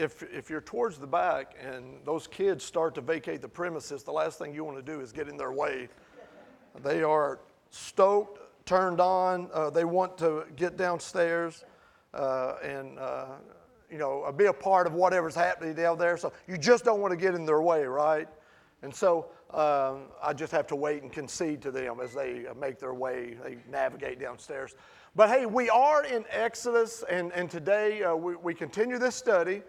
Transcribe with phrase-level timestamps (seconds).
[0.00, 4.12] if, if you're towards the back and those kids start to vacate the premises, the
[4.12, 5.88] last thing you want to do is get in their way.
[6.82, 11.64] They are stoked, turned on, uh, they want to get downstairs
[12.14, 13.26] uh, and, uh,
[13.90, 16.16] you know, be a part of whatever's happening down there.
[16.16, 18.28] So you just don't want to get in their way, right?
[18.82, 22.78] And so um, I just have to wait and concede to them as they make
[22.78, 24.74] their way, they navigate downstairs.
[25.14, 29.62] But hey, we are in Exodus, and, and today uh, we, we continue this study.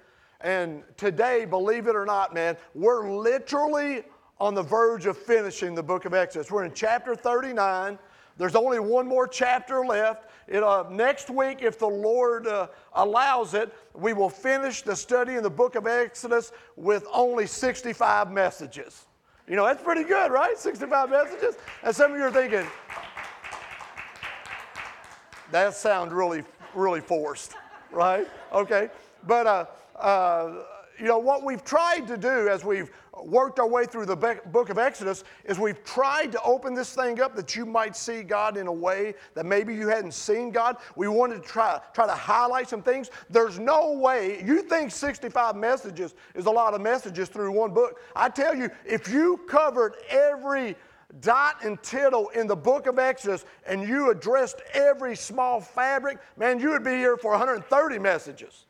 [0.44, 4.04] And today, believe it or not, man, we're literally
[4.40, 6.50] on the verge of finishing the book of Exodus.
[6.50, 8.00] We're in chapter 39.
[8.38, 10.32] There's only one more chapter left.
[10.48, 15.36] It, uh, next week, if the Lord uh, allows it, we will finish the study
[15.36, 19.06] in the book of Exodus with only 65 messages.
[19.48, 20.58] You know, that's pretty good, right?
[20.58, 21.56] 65 messages.
[21.84, 22.66] And some of you are thinking,
[25.52, 27.54] that sounds really, really forced,
[27.92, 28.28] right?
[28.52, 28.90] Okay.
[29.28, 29.66] But, uh,
[30.02, 30.64] uh,
[31.02, 32.92] you know, what we've tried to do as we've
[33.24, 37.20] worked our way through the book of Exodus is we've tried to open this thing
[37.20, 40.78] up that you might see God in a way that maybe you hadn't seen God.
[40.96, 43.10] We wanted to try, try to highlight some things.
[43.30, 48.00] There's no way, you think 65 messages is a lot of messages through one book.
[48.16, 50.76] I tell you, if you covered every
[51.20, 56.60] dot and tittle in the book of Exodus and you addressed every small fabric, man,
[56.60, 58.66] you would be here for 130 messages.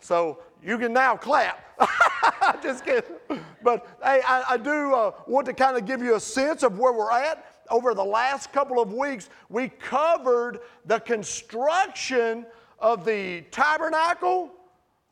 [0.00, 1.58] So you can now clap.
[2.62, 3.16] Just kidding.
[3.62, 6.78] But hey, I, I do uh, want to kind of give you a sense of
[6.78, 7.46] where we're at.
[7.70, 12.44] Over the last couple of weeks, we covered the construction
[12.78, 14.50] of the tabernacle,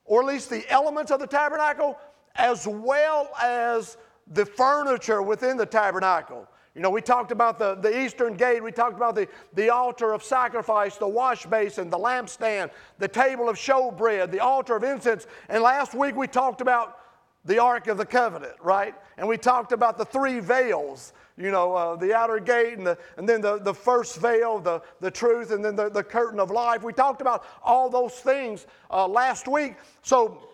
[0.05, 1.98] or at least the elements of the tabernacle,
[2.34, 3.97] as well as
[4.33, 6.47] the furniture within the tabernacle.
[6.74, 10.12] You know, we talked about the, the eastern gate, we talked about the, the altar
[10.12, 15.26] of sacrifice, the wash basin, the lampstand, the table of showbread, the altar of incense.
[15.48, 16.98] And last week we talked about
[17.44, 18.94] the Ark of the Covenant, right?
[19.16, 22.98] And we talked about the three veils, you know, uh, the outer gate and, the,
[23.16, 26.50] and then the, the first veil, the, the truth, and then the, the curtain of
[26.50, 26.84] life.
[26.84, 29.75] We talked about all those things uh, last week.
[30.03, 30.47] So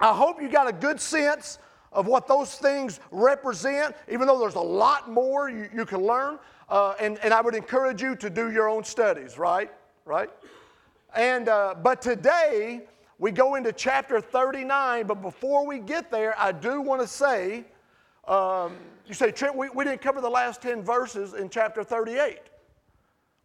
[0.00, 1.58] I hope you got a good sense
[1.92, 6.38] of what those things represent, even though there's a lot more you, you can learn.
[6.68, 9.70] Uh, and, and I would encourage you to do your own studies, right?
[10.04, 10.30] Right?
[11.14, 12.82] And, uh, but today,
[13.18, 17.64] we go into chapter 39, but before we get there, I do want to say,
[18.26, 18.76] um,
[19.06, 22.38] you say, Trent, we, we didn't cover the last 10 verses in chapter 38.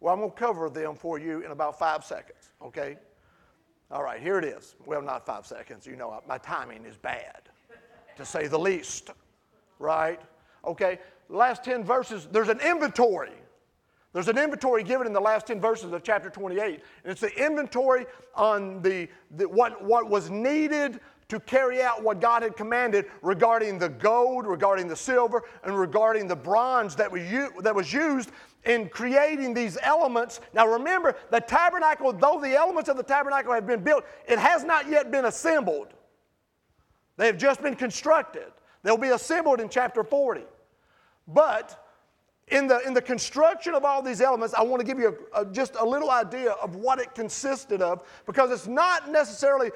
[0.00, 2.96] Well, I'm going to cover them for you in about five seconds, okay?
[3.90, 4.76] All right, here it is.
[4.86, 5.86] Well, not five seconds.
[5.86, 7.50] You know, my timing is bad
[8.18, 9.10] to say the least,
[9.78, 10.20] right?
[10.64, 10.98] Okay,
[11.28, 13.32] last 10 verses, there's an inventory.
[14.12, 16.80] There's an inventory given in the last 10 verses of chapter 28.
[17.04, 22.20] And it's the inventory on the, the, what, what was needed to carry out what
[22.20, 27.22] God had commanded regarding the gold, regarding the silver, and regarding the bronze that was,
[27.60, 28.30] that was used
[28.64, 30.40] in creating these elements.
[30.54, 34.64] Now remember, the tabernacle, though the elements of the tabernacle have been built, it has
[34.64, 35.88] not yet been assembled.
[37.18, 38.46] They have just been constructed.
[38.82, 40.44] They'll be assembled in chapter 40.
[41.26, 41.84] But
[42.46, 45.42] in the, in the construction of all these elements, I want to give you a,
[45.42, 49.70] a, just a little idea of what it consisted of because it's not necessarily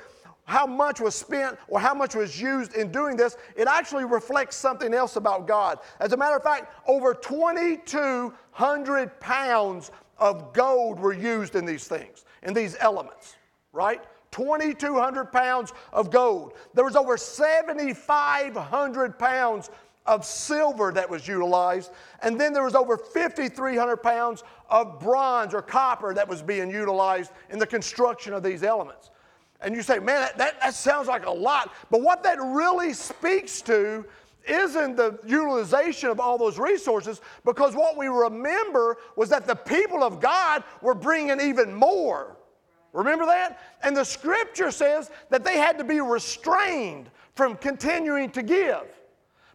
[0.44, 3.36] how much was spent or how much was used in doing this.
[3.56, 5.78] It actually reflects something else about God.
[6.00, 12.24] As a matter of fact, over 2,200 pounds of gold were used in these things,
[12.42, 13.36] in these elements,
[13.72, 14.03] right?
[14.32, 16.54] 2,200 pounds of gold.
[16.75, 19.70] There was over 7,500 pounds
[20.06, 21.93] of silver that was utilized.
[22.22, 27.31] And then there was over 5,300 pounds of bronze or copper that was being utilized
[27.50, 29.10] in the construction of these elements.
[29.60, 31.72] And you say, man, that, that, that sounds like a lot.
[31.91, 34.04] But what that really speaks to
[34.48, 40.03] isn't the utilization of all those resources because what we remember was that the people
[40.03, 42.37] of God were bringing even more.
[42.92, 43.60] Remember that?
[43.82, 48.84] And the scripture says that they had to be restrained from continuing to give.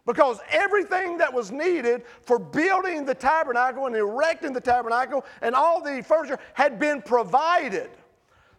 [0.06, 5.82] Because everything that was needed for building the tabernacle and erecting the tabernacle and all
[5.82, 7.90] the furniture had been provided.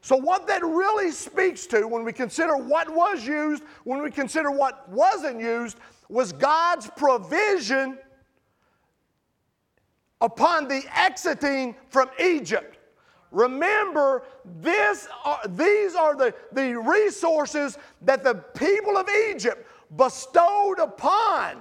[0.01, 4.51] So, what that really speaks to when we consider what was used, when we consider
[4.51, 5.77] what wasn't used,
[6.07, 7.97] was God's provision
[10.21, 12.78] upon the exiting from Egypt.
[13.31, 14.23] Remember,
[14.61, 21.57] this are, these are the, the resources that the people of Egypt bestowed upon,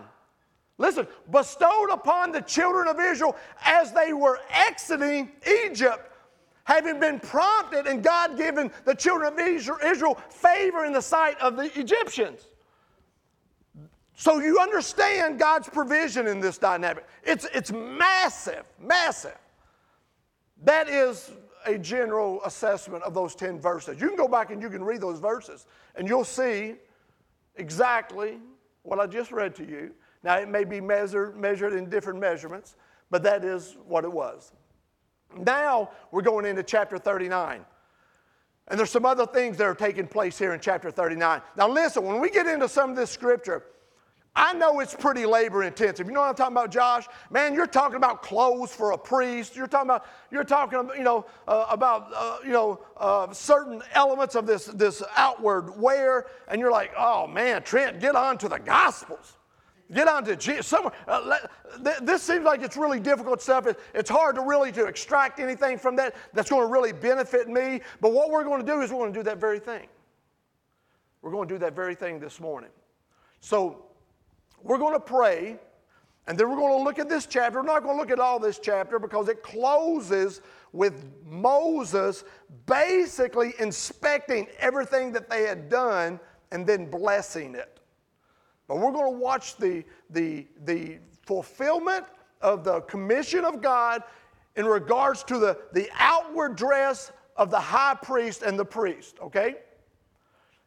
[0.79, 5.31] listen, bestowed upon the children of Israel as they were exiting
[5.65, 6.11] Egypt.
[6.69, 11.57] having been prompted and God given the children of Israel favor in the sight of
[11.57, 12.47] the Egyptians.
[14.15, 17.07] So you understand God's provision in this dynamic.
[17.25, 19.39] It's, it's massive, massive.
[20.65, 21.31] That is
[21.69, 24.01] a general assessment of those 10 verses.
[24.01, 26.75] You can go back and you can read those verses, and you'll see
[27.57, 28.39] exactly
[28.83, 29.93] what I just read to you.
[30.23, 32.77] Now, it may be measured, measured in different measurements,
[33.11, 34.53] but that is what it was.
[35.37, 37.65] Now we're going into chapter 39.
[38.69, 41.41] And there's some other things that are taking place here in chapter 39.
[41.57, 43.65] Now, listen, when we get into some of this scripture,
[44.39, 46.07] I know it's pretty labor intensive.
[46.07, 47.07] You know what I'm talking about, Josh?
[47.29, 49.57] Man, you're talking about clothes for a priest.
[49.57, 54.37] You're talking about, you're talking, you know, uh, about, uh, you know, uh, certain elements
[54.37, 56.27] of this, this outward wear.
[56.47, 59.39] And you're like, oh man, Trent, get on to the Gospels.
[59.93, 60.69] Get on to Jesus.
[60.69, 61.51] Somewhere, uh, let,
[61.83, 63.67] th- this seems like it's really difficult stuff.
[63.67, 67.49] It, it's hard to really to extract anything from that that's going to really benefit
[67.49, 67.81] me.
[68.01, 69.89] But what we're going to do is we're going to do that very thing.
[71.23, 72.71] We're going to do that very thing this morning.
[73.41, 73.88] So
[74.63, 75.59] we're going to pray,
[76.27, 77.61] and then we're going to look at this chapter.
[77.61, 80.41] We're not going to look at all this chapter because it closes
[80.73, 82.25] with Moses
[82.67, 86.21] basically inspecting everything that they had done
[86.53, 87.81] and then blessing it.
[88.67, 92.05] But we're going to watch the, the, the fulfillment
[92.43, 94.03] of the commission of God
[94.57, 99.57] in regards to the, the outward dress of the high priest and the priest, okay?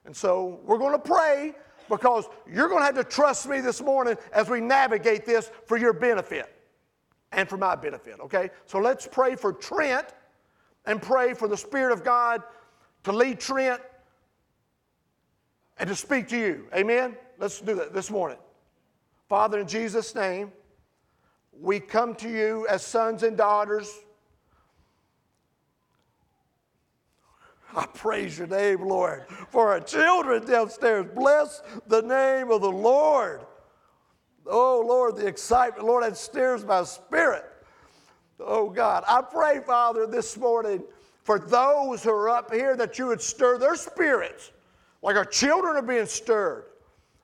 [0.05, 1.53] And so we're going to pray
[1.91, 5.77] because you're going to have to trust me this morning as we navigate this for
[5.77, 6.55] your benefit
[7.33, 8.49] and for my benefit, okay?
[8.65, 10.07] So let's pray for Trent
[10.85, 12.41] and pray for the Spirit of God
[13.03, 13.81] to lead Trent
[15.77, 16.67] and to speak to you.
[16.73, 17.17] Amen?
[17.37, 18.37] Let's do that this morning.
[19.27, 20.51] Father, in Jesus' name,
[21.59, 23.91] we come to you as sons and daughters.
[27.75, 31.07] I praise your name, Lord, for our children downstairs.
[31.15, 33.41] Bless the name of the Lord.
[34.45, 37.45] Oh, Lord, the excitement, Lord, that stirs my spirit.
[38.39, 39.03] Oh, God.
[39.07, 40.83] I pray, Father, this morning
[41.23, 44.51] for those who are up here that you would stir their spirits
[45.01, 46.65] like our children are being stirred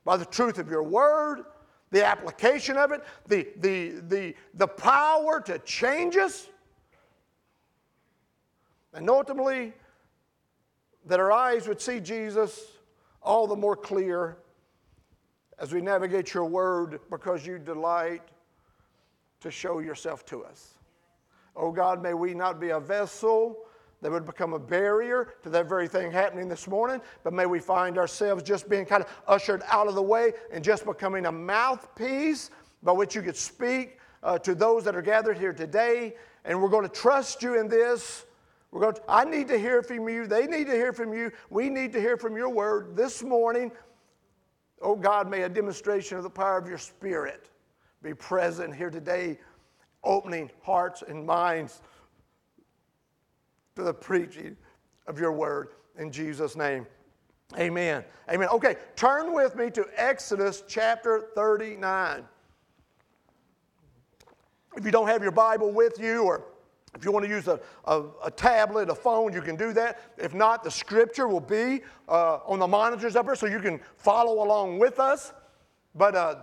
[0.03, 1.43] by the truth of your word,
[1.91, 6.47] the application of it, the, the, the, the power to change us.
[8.93, 9.73] And ultimately,
[11.07, 12.73] that our eyes would see Jesus
[13.21, 14.37] all the more clear
[15.59, 18.21] as we navigate your word because you delight
[19.39, 20.75] to show yourself to us.
[21.55, 23.57] Oh God, may we not be a vessel
[24.01, 27.01] that would become a barrier to that very thing happening this morning.
[27.23, 30.63] But may we find ourselves just being kind of ushered out of the way and
[30.63, 32.51] just becoming a mouthpiece
[32.83, 36.15] by which you could speak uh, to those that are gathered here today.
[36.45, 38.26] And we're going to trust you in this.
[38.71, 40.27] We're going to, I need to hear from you.
[40.27, 41.31] They need to hear from you.
[41.49, 43.71] We need to hear from your word this morning.
[44.81, 47.49] Oh God, may a demonstration of the power of your spirit
[48.03, 49.39] be present here today,
[50.03, 51.81] opening hearts and minds
[53.75, 54.55] to the preaching
[55.07, 56.85] of your word in Jesus' name.
[57.57, 58.03] Amen.
[58.29, 58.49] Amen.
[58.49, 62.25] Okay, turn with me to Exodus chapter 39.
[64.75, 66.43] If you don't have your Bible with you, or
[66.95, 69.99] if you want to use a, a, a tablet, a phone, you can do that.
[70.17, 73.79] If not, the scripture will be uh, on the monitors up here so you can
[73.97, 75.33] follow along with us.
[75.93, 76.35] But uh,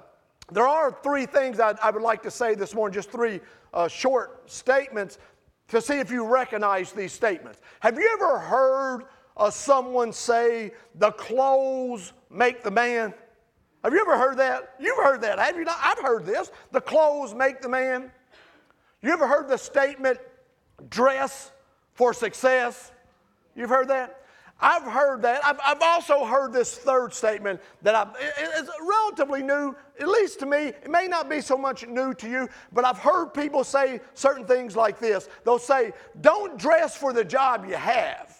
[0.52, 3.40] there are three things I'd, I would like to say this morning, just three
[3.72, 5.18] uh, short statements
[5.68, 7.60] to see if you recognize these statements.
[7.80, 9.04] Have you ever heard
[9.36, 13.14] uh, someone say, the clothes make the man?
[13.82, 14.74] Have you ever heard that?
[14.78, 15.78] You've heard that, have you not?
[15.82, 16.52] I've heard this.
[16.70, 18.12] The clothes make the man.
[19.02, 20.18] You ever heard the statement,
[20.88, 21.52] dress
[21.94, 22.92] for success?
[23.54, 24.20] You've heard that?
[24.60, 25.44] I've heard that.
[25.44, 30.46] I've, I've also heard this third statement that I, it's relatively new, at least to
[30.46, 30.68] me.
[30.68, 34.46] It may not be so much new to you, but I've heard people say certain
[34.46, 35.28] things like this.
[35.44, 38.36] They'll say, Don't dress for the job you have,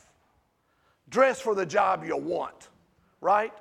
[1.10, 2.68] dress for the job you want,
[3.20, 3.52] right?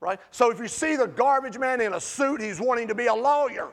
[0.00, 0.18] Right?
[0.30, 3.14] So if you see the garbage man in a suit, he's wanting to be a
[3.14, 3.68] lawyer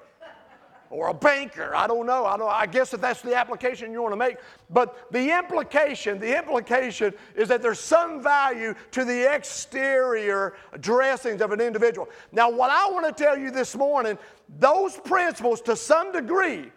[0.89, 1.75] or a banker.
[1.75, 2.25] I don't know.
[2.25, 4.37] I, don't, I guess if that's the application you want to make.
[4.69, 11.51] But the implication, the implication is that there's some value to the exterior dressings of
[11.51, 12.09] an individual.
[12.31, 14.17] Now, what I want to tell you this morning,
[14.57, 16.71] those principles to some degree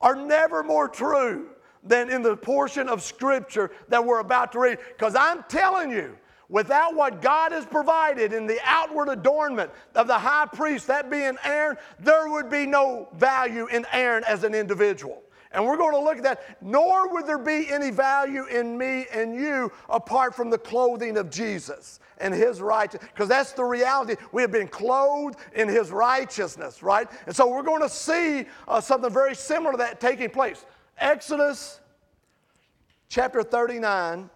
[0.00, 1.48] are never more true
[1.84, 4.78] than in the portion of Scripture that we're about to read.
[4.88, 6.16] Because I'm telling you,
[6.48, 11.36] Without what God has provided in the outward adornment of the high priest, that being
[11.44, 15.22] Aaron, there would be no value in Aaron as an individual.
[15.52, 16.62] And we're going to look at that.
[16.62, 21.30] Nor would there be any value in me and you apart from the clothing of
[21.30, 23.10] Jesus and his righteousness.
[23.12, 24.16] Because that's the reality.
[24.32, 27.08] We have been clothed in his righteousness, right?
[27.26, 30.64] And so we're going to see uh, something very similar to that taking place.
[30.98, 31.80] Exodus
[33.08, 34.28] chapter 39,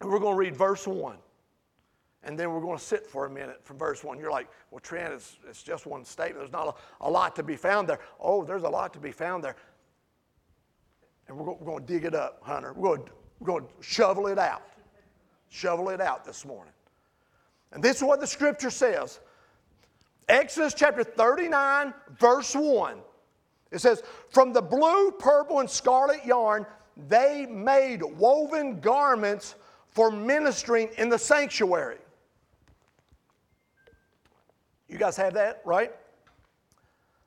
[0.00, 1.16] and we're going to read verse 1.
[2.22, 4.18] And then we're going to sit for a minute from verse 1.
[4.18, 6.40] You're like, well, Trent, it's, it's just one statement.
[6.40, 8.00] There's not a, a lot to be found there.
[8.20, 9.56] Oh, there's a lot to be found there
[11.30, 12.72] and we're going, we're going to dig it up, Hunter.
[12.72, 13.08] We're going,
[13.38, 14.62] we're going to shovel it out.
[15.48, 16.72] Shovel it out this morning.
[17.70, 19.20] And this is what the scripture says
[20.28, 22.98] Exodus chapter 39, verse 1.
[23.70, 26.66] It says, From the blue, purple, and scarlet yarn,
[27.08, 29.54] they made woven garments
[29.86, 31.98] for ministering in the sanctuary.
[34.90, 35.92] You guys have that, right?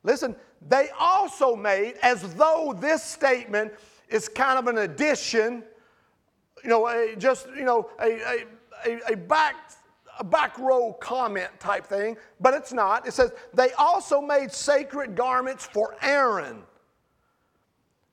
[0.04, 0.36] Listen,
[0.68, 3.74] they also made, as though this statement
[4.10, 5.64] is kind of an addition,
[6.62, 8.46] you know, a, just, you know, a,
[8.86, 9.56] a, a, back,
[10.20, 13.08] a back row comment type thing, but it's not.
[13.08, 16.64] It says, they also made sacred garments for Aaron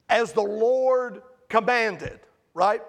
[0.09, 2.21] as the Lord commanded,
[2.54, 2.83] right?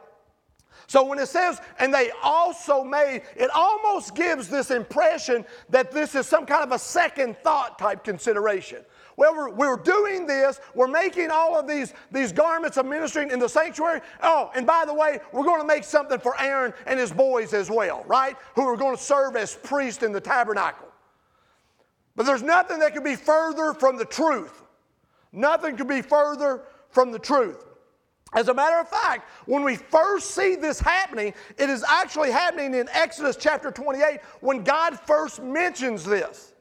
[0.92, 6.16] So when it says, and they also made, it almost gives this impression that this
[6.16, 8.80] is some kind of a second thought type consideration.
[9.16, 10.60] Well, we're, we're doing this.
[10.76, 14.02] We're making all of these, these garments of ministering in the sanctuary.
[14.22, 17.54] Oh, and by the way, we're going to make something for Aaron and his boys
[17.54, 18.36] as well, right?
[18.56, 20.90] Who are going to serve as priests in the tabernacle.
[22.18, 24.62] But there's nothing that could be further from the truth.
[25.32, 27.71] Nothing could be further from the truth.
[28.34, 32.74] As a matter of fact, when we first see this happening, it is actually happening
[32.74, 36.54] in Exodus chapter 28 when God first mentions this.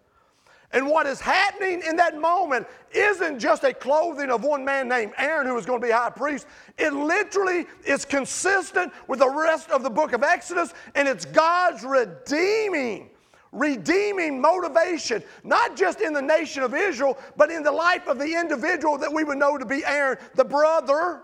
[0.73, 5.13] And what is happening in that moment isn't just a clothing of one man named
[5.19, 6.47] Aaron who is going to be high priest.
[6.79, 11.85] It literally is consistent with the rest of the book of Exodus, and it's God's
[11.85, 13.11] redeeming,
[13.51, 18.33] redeeming motivation, not just in the nation of Israel, but in the life of the
[18.33, 21.23] individual that we would know to be Aaron, the brother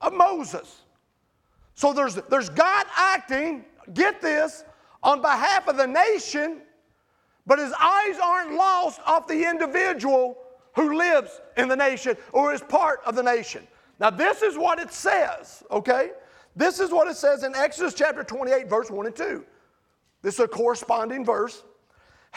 [0.00, 0.82] of Moses.
[1.74, 3.64] So there's, there's God acting,
[3.94, 4.64] get this,
[5.02, 6.62] on behalf of the nation
[7.48, 10.36] but his eyes aren't lost off the individual
[10.76, 13.66] who lives in the nation or is part of the nation.
[13.98, 16.10] Now, this is what it says, okay?
[16.54, 19.44] This is what it says in Exodus chapter 28, verse 1 and 2.
[20.20, 21.64] This is a corresponding verse.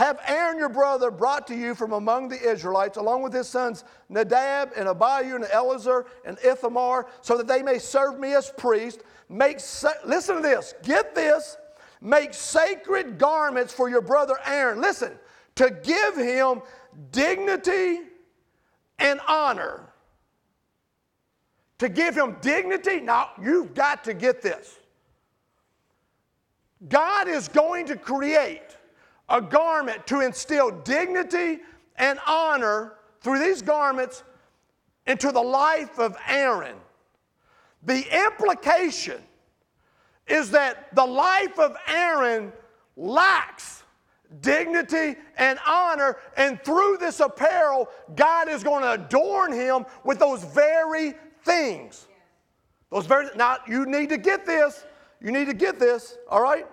[0.01, 3.83] Have Aaron your brother brought to you from among the Israelites, along with his sons
[4.09, 9.01] Nadab and Abihu and Eleazar and Ithamar, so that they may serve me as priest.
[9.29, 9.57] Make
[10.03, 10.73] listen to this.
[10.81, 11.55] Get this.
[12.01, 14.81] Make sacred garments for your brother Aaron.
[14.81, 15.11] Listen,
[15.53, 16.63] to give him
[17.11, 17.99] dignity
[18.97, 19.87] and honor.
[21.77, 24.79] To give him dignity, now you've got to get this.
[26.89, 28.77] God is going to create
[29.31, 31.59] a garment to instill dignity
[31.95, 34.23] and honor through these garments
[35.07, 36.75] into the life of Aaron.
[37.83, 39.21] The implication
[40.27, 42.51] is that the life of Aaron
[42.95, 43.83] lacks
[44.41, 50.43] dignity and honor, and through this apparel, God is going to adorn him with those
[50.43, 52.07] very things.
[52.91, 54.85] Those very now you need to get this.
[55.21, 56.65] You need to get this, all right?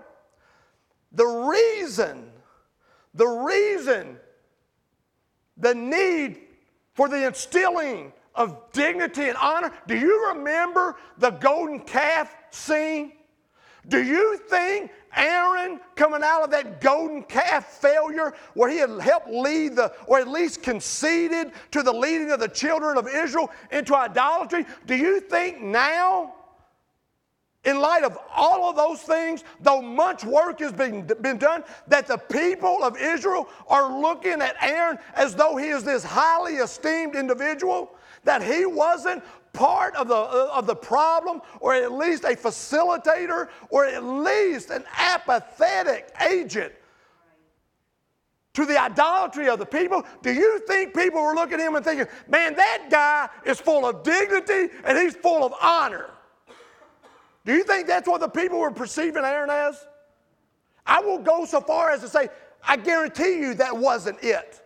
[1.12, 2.27] The reason,
[3.18, 4.16] the reason,
[5.56, 6.38] the need
[6.94, 9.72] for the instilling of dignity and honor.
[9.88, 13.12] Do you remember the golden calf scene?
[13.88, 19.28] Do you think Aaron coming out of that golden calf failure where he had helped
[19.28, 23.96] lead the, or at least conceded to the leading of the children of Israel into
[23.96, 26.34] idolatry, do you think now,
[27.64, 32.06] in light of all of those things, though much work has been, been done, that
[32.06, 37.16] the people of Israel are looking at Aaron as though he is this highly esteemed
[37.16, 37.90] individual?
[38.24, 39.22] That he wasn't
[39.52, 44.84] part of the, of the problem, or at least a facilitator, or at least an
[44.96, 46.72] apathetic agent
[48.54, 50.04] to the idolatry of the people?
[50.22, 53.84] Do you think people were looking at him and thinking, man, that guy is full
[53.84, 56.10] of dignity and he's full of honor?
[57.48, 59.88] Do you think that's what the people were perceiving Aaron as?
[60.84, 62.28] I will go so far as to say,
[62.62, 64.60] I guarantee you that wasn't it.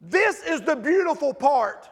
[0.00, 1.86] This is the beautiful part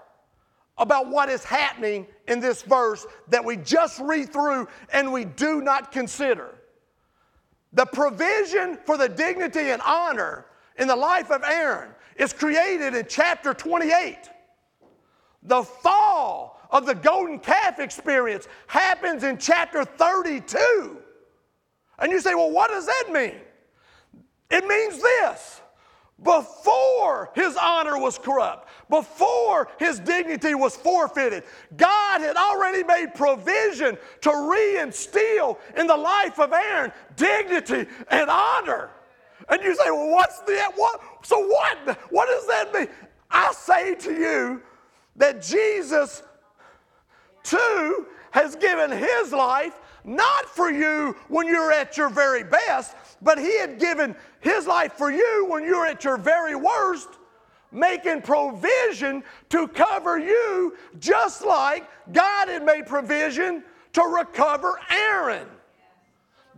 [0.79, 5.61] about what is happening in this verse that we just read through and we do
[5.61, 6.55] not consider.
[7.75, 10.47] The provision for the dignity and honor
[10.79, 14.17] in the life of Aaron is created in chapter 28.
[15.43, 20.97] The fall of the golden calf experience happens in chapter 32.
[21.99, 23.37] And you say, well, what does that mean?
[24.51, 25.61] It means this
[26.23, 31.43] before his honor was corrupt, before his dignity was forfeited,
[31.77, 38.91] God had already made provision to reinstill in the life of Aaron dignity and honor.
[39.49, 40.73] And you say, well, what's that?
[40.77, 41.01] What?
[41.23, 41.99] So what?
[42.11, 42.89] What does that mean?
[43.31, 44.63] I say to you
[45.17, 46.23] that Jesus,
[47.43, 53.39] too, has given his life not for you when you're at your very best, but
[53.39, 57.09] he had given his life for you when you're at your very worst,
[57.71, 65.47] making provision to cover you, just like God had made provision to recover Aaron.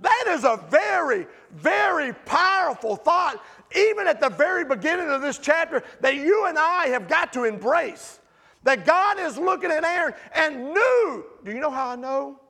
[0.00, 3.43] That is a very, very powerful thought,
[3.76, 7.45] even at the very beginning of this chapter, that you and I have got to
[7.45, 8.21] embrace.
[8.64, 11.25] That God is looking at Aaron and knew.
[11.44, 12.40] Do you know how I know?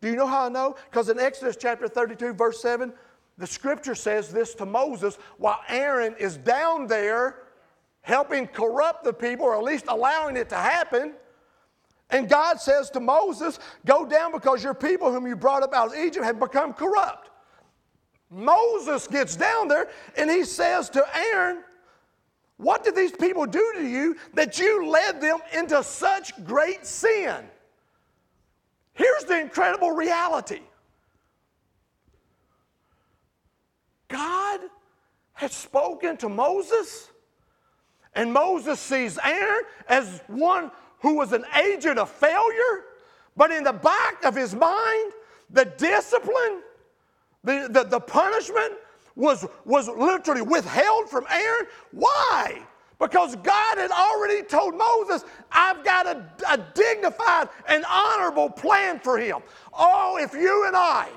[0.00, 0.76] Do you know how I know?
[0.90, 2.92] Because in Exodus chapter 32, verse 7,
[3.36, 7.42] the scripture says this to Moses while Aaron is down there
[8.00, 11.12] helping corrupt the people, or at least allowing it to happen.
[12.10, 15.88] And God says to Moses, Go down because your people whom you brought up out
[15.88, 17.28] of Egypt have become corrupt.
[18.30, 21.62] Moses gets down there and he says to Aaron,
[22.58, 27.44] What did these people do to you that you led them into such great sin?
[28.94, 30.60] Here's the incredible reality
[34.08, 34.60] God
[35.34, 37.08] had spoken to Moses,
[38.14, 42.84] and Moses sees Aaron as one who was an agent of failure,
[43.36, 45.12] but in the back of his mind,
[45.50, 46.62] the discipline,
[47.44, 48.74] the, the, the punishment
[49.18, 51.66] was, was literally withheld from Aaron.
[51.90, 52.62] Why?
[52.98, 59.18] Because God had already told Moses, I've got a, a, dignified and honorable plan for
[59.18, 59.38] him.
[59.76, 61.08] Oh, if you and I,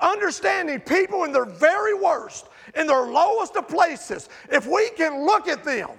[0.00, 5.48] understanding people in their very worst, in their lowest of places, if we can look
[5.48, 5.90] at them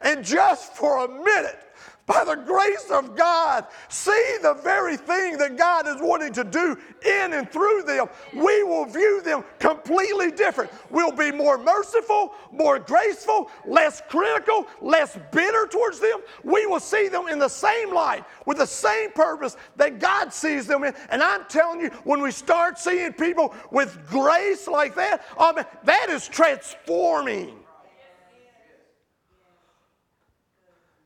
[0.00, 1.71] and just for a minute
[2.12, 6.76] by the grace of God, see the very thing that God is wanting to do
[7.04, 10.70] in and through them, we will view them completely different.
[10.90, 16.20] We'll be more merciful, more graceful, less critical, less bitter towards them.
[16.44, 20.66] We will see them in the same light, with the same purpose that God sees
[20.66, 20.94] them in.
[21.10, 26.06] And I'm telling you, when we start seeing people with grace like that, um, that
[26.10, 27.61] is transforming.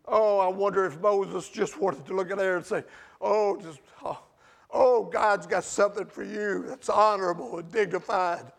[0.09, 2.85] Oh, I wonder if Moses just wanted to look at there and say,
[3.21, 4.23] Oh, just, oh,
[4.71, 8.53] oh, God's got something for you that's honorable and dignified.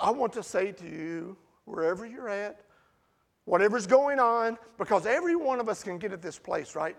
[0.00, 2.60] I want to say to you, wherever you're at,
[3.44, 6.96] whatever's going on, because every one of us can get at this place, right?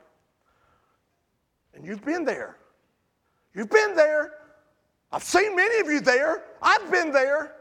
[1.73, 2.57] And you've been there.
[3.53, 4.33] You've been there.
[5.11, 6.43] I've seen many of you there.
[6.61, 7.55] I've been there.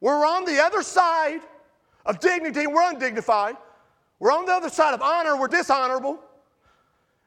[0.00, 1.40] We're on the other side
[2.06, 3.56] of dignity, we're undignified.
[4.18, 6.20] We're on the other side of honor, we're dishonorable.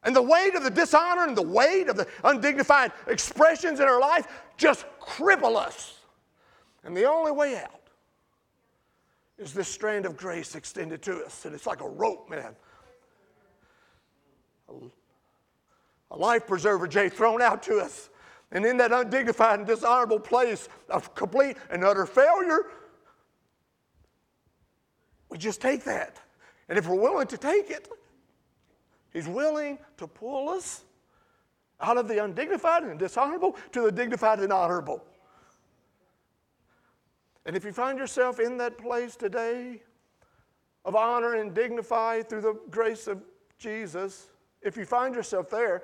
[0.04, 4.00] And the weight of the dishonor and the weight of the undignified expressions in our
[4.00, 6.00] life just cripple us.
[6.84, 7.82] And the only way out
[9.38, 11.46] is this strand of grace extended to us.
[11.46, 12.56] And it's like a rope, man.
[16.12, 18.10] A life preserver, Jay, thrown out to us.
[18.52, 22.68] And in that undignified and dishonorable place of complete and utter failure,
[25.30, 26.22] we just take that.
[26.70, 27.88] And if we're willing to take it,
[29.14, 30.84] He's willing to pull us
[31.80, 35.04] out of the undignified and dishonorable to the dignified and honorable.
[37.46, 39.82] And if you find yourself in that place today
[40.84, 43.24] of honor and dignified through the grace of
[43.58, 44.28] Jesus,
[44.62, 45.84] if you find yourself there,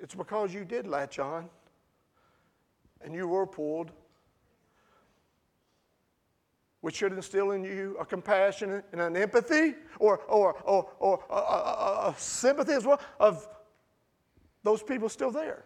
[0.00, 1.50] it's because you did latch on
[3.02, 3.92] and you were pulled
[6.80, 11.34] which should instill in you a compassion and an empathy or, or, or, or a,
[11.34, 13.46] a, a sympathy as well of
[14.62, 15.64] those people still there.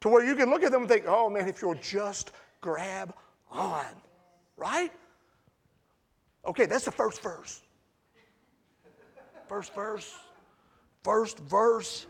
[0.00, 3.14] To where you can look at them and think, oh man, if you'll just grab
[3.50, 3.84] on,
[4.56, 4.92] right?
[6.46, 7.60] Okay, that's the first verse.
[9.48, 10.14] First verse.
[11.02, 12.06] First verse.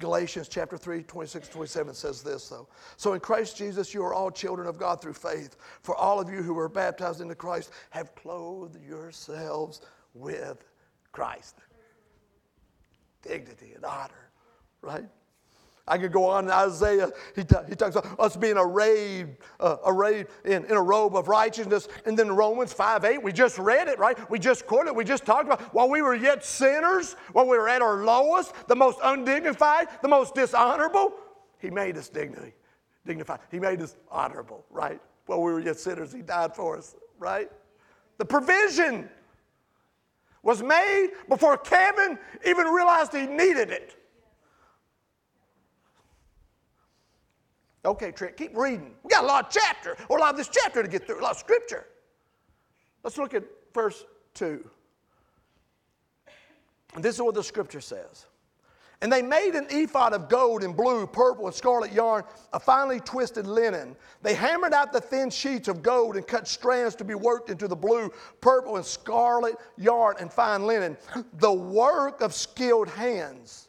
[0.00, 2.68] Galatians chapter 3, 26 27 says this, though.
[2.96, 5.56] So in Christ Jesus, you are all children of God through faith.
[5.82, 9.80] For all of you who were baptized into Christ have clothed yourselves
[10.12, 10.64] with
[11.12, 11.56] Christ.
[13.22, 14.30] Dignity and honor,
[14.82, 15.08] right?
[15.86, 17.10] I could go on in Isaiah.
[17.36, 21.28] He, ta- he talks about us being arrayed, uh, arrayed in, in a robe of
[21.28, 21.88] righteousness.
[22.06, 24.18] And then Romans 5 8, we just read it, right?
[24.30, 24.96] We just quoted it.
[24.96, 28.54] We just talked about while we were yet sinners, while we were at our lowest,
[28.66, 31.12] the most undignified, the most dishonorable,
[31.58, 32.54] He made us dignity,
[33.06, 33.40] dignified.
[33.50, 35.00] He made us honorable, right?
[35.26, 37.50] While we were yet sinners, He died for us, right?
[38.16, 39.10] The provision
[40.42, 43.96] was made before Kevin even realized he needed it.
[47.84, 48.94] Okay, Trent, keep reading.
[49.02, 51.20] We got a lot of chapter, or a lot of this chapter to get through,
[51.20, 51.86] a lot of scripture.
[53.02, 53.44] Let's look at
[53.74, 54.68] verse 2.
[56.98, 58.26] This is what the scripture says.
[59.02, 63.00] And they made an ephod of gold and blue, purple, and scarlet yarn, a finely
[63.00, 63.96] twisted linen.
[64.22, 67.68] They hammered out the thin sheets of gold and cut strands to be worked into
[67.68, 70.96] the blue, purple, and scarlet yarn and fine linen.
[71.34, 73.68] The work of skilled hands.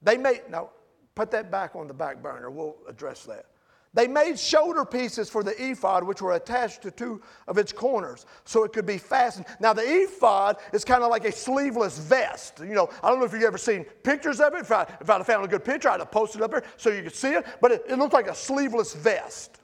[0.00, 0.70] They made, now,
[1.18, 2.48] Put that back on the back burner.
[2.48, 3.46] We'll address that.
[3.92, 8.24] They made shoulder pieces for the ephod, which were attached to two of its corners,
[8.44, 9.44] so it could be fastened.
[9.58, 12.60] Now, the ephod is kind of like a sleeveless vest.
[12.60, 14.60] You know, I don't know if you've ever seen pictures of it.
[14.60, 16.88] If, I, if I'd found a good picture, I'd have posted it up there so
[16.90, 17.44] you could see it.
[17.60, 19.58] But it, it looked like a sleeveless vest,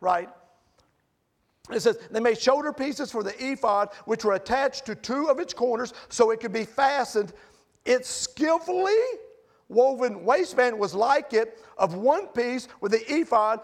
[0.00, 0.28] right?
[1.70, 5.38] It says, they made shoulder pieces for the ephod, which were attached to two of
[5.38, 7.32] its corners, so it could be fastened.
[7.84, 8.98] It skillfully
[9.68, 13.60] woven waistband was like it of one piece with the ephod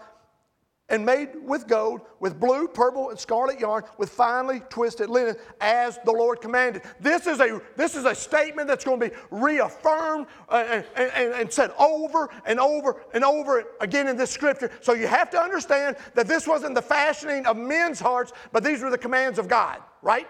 [0.89, 5.97] and made with gold, with blue, purple, and scarlet yarn, with finely twisted linen, as
[6.05, 6.83] the Lord commanded.
[6.99, 11.33] This is a, this is a statement that's going to be reaffirmed uh, and, and,
[11.33, 14.69] and said over and over and over again in this scripture.
[14.81, 18.81] So you have to understand that this wasn't the fashioning of men's hearts, but these
[18.81, 20.27] were the commands of God, right?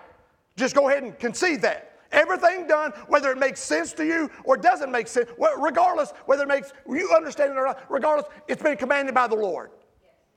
[0.55, 1.92] Just go ahead and concede that.
[2.13, 6.47] Everything done, whether it makes sense to you or doesn't make sense, regardless whether it
[6.47, 9.71] makes you understand it or not, regardless, it's been commanded by the Lord.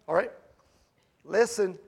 [0.09, 0.33] All right?
[1.25, 1.79] Listen.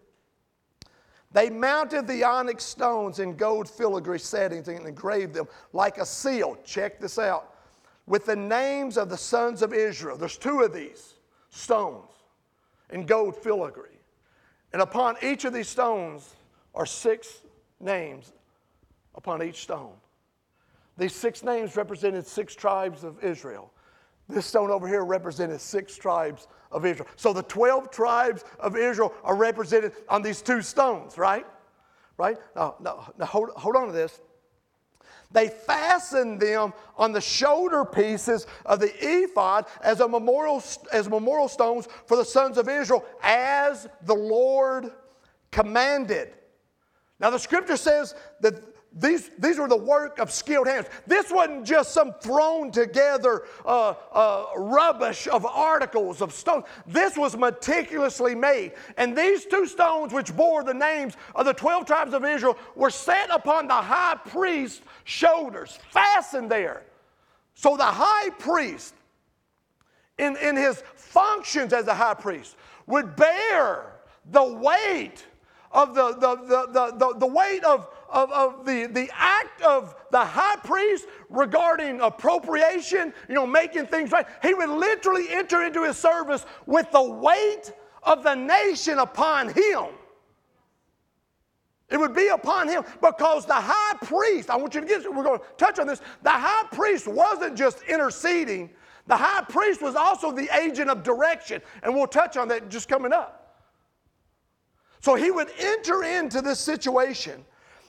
[1.32, 6.58] They mounted the onyx stones in gold filigree settings and engraved them like a seal.
[6.64, 7.54] Check this out.
[8.06, 10.16] With the names of the sons of Israel.
[10.16, 11.14] There's two of these
[11.50, 12.10] stones
[12.90, 13.98] in gold filigree.
[14.72, 16.34] And upon each of these stones
[16.74, 17.40] are six
[17.80, 18.32] names
[19.18, 19.92] upon each stone.
[20.96, 23.70] These six names represented six tribes of Israel.
[24.28, 27.08] This stone over here represented six tribes of Israel.
[27.16, 31.44] So the 12 tribes of Israel are represented on these two stones, right?
[32.16, 32.38] Right?
[32.54, 34.20] Now, now, now hold, hold on to this.
[35.32, 41.48] They fastened them on the shoulder pieces of the ephod as a memorial, as memorial
[41.48, 44.92] stones for the sons of Israel, as the Lord
[45.50, 46.34] commanded.
[47.20, 50.86] Now, the scripture says that these, these were the work of skilled hands.
[51.06, 56.64] This wasn't just some thrown together uh, uh, rubbish of articles of stone.
[56.86, 58.72] This was meticulously made.
[58.96, 62.90] And these two stones, which bore the names of the 12 tribes of Israel, were
[62.90, 66.82] set upon the high priest's shoulders, fastened there.
[67.54, 68.94] So the high priest,
[70.16, 73.92] in, in his functions as a high priest, would bear
[74.30, 75.26] the weight
[75.72, 80.24] of the, the, the, the, the, weight of of, of the, the act of the
[80.24, 85.96] high priest regarding appropriation, you know, making things right, he would literally enter into his
[85.96, 89.86] service with the weight of the nation upon him.
[91.90, 95.24] It would be upon him because the high priest, I want you to get, we're
[95.24, 96.02] going to touch on this.
[96.22, 98.70] The high priest wasn't just interceding,
[99.06, 101.62] the high priest was also the agent of direction.
[101.82, 103.37] And we'll touch on that just coming up.
[105.00, 107.44] So he would enter into this situation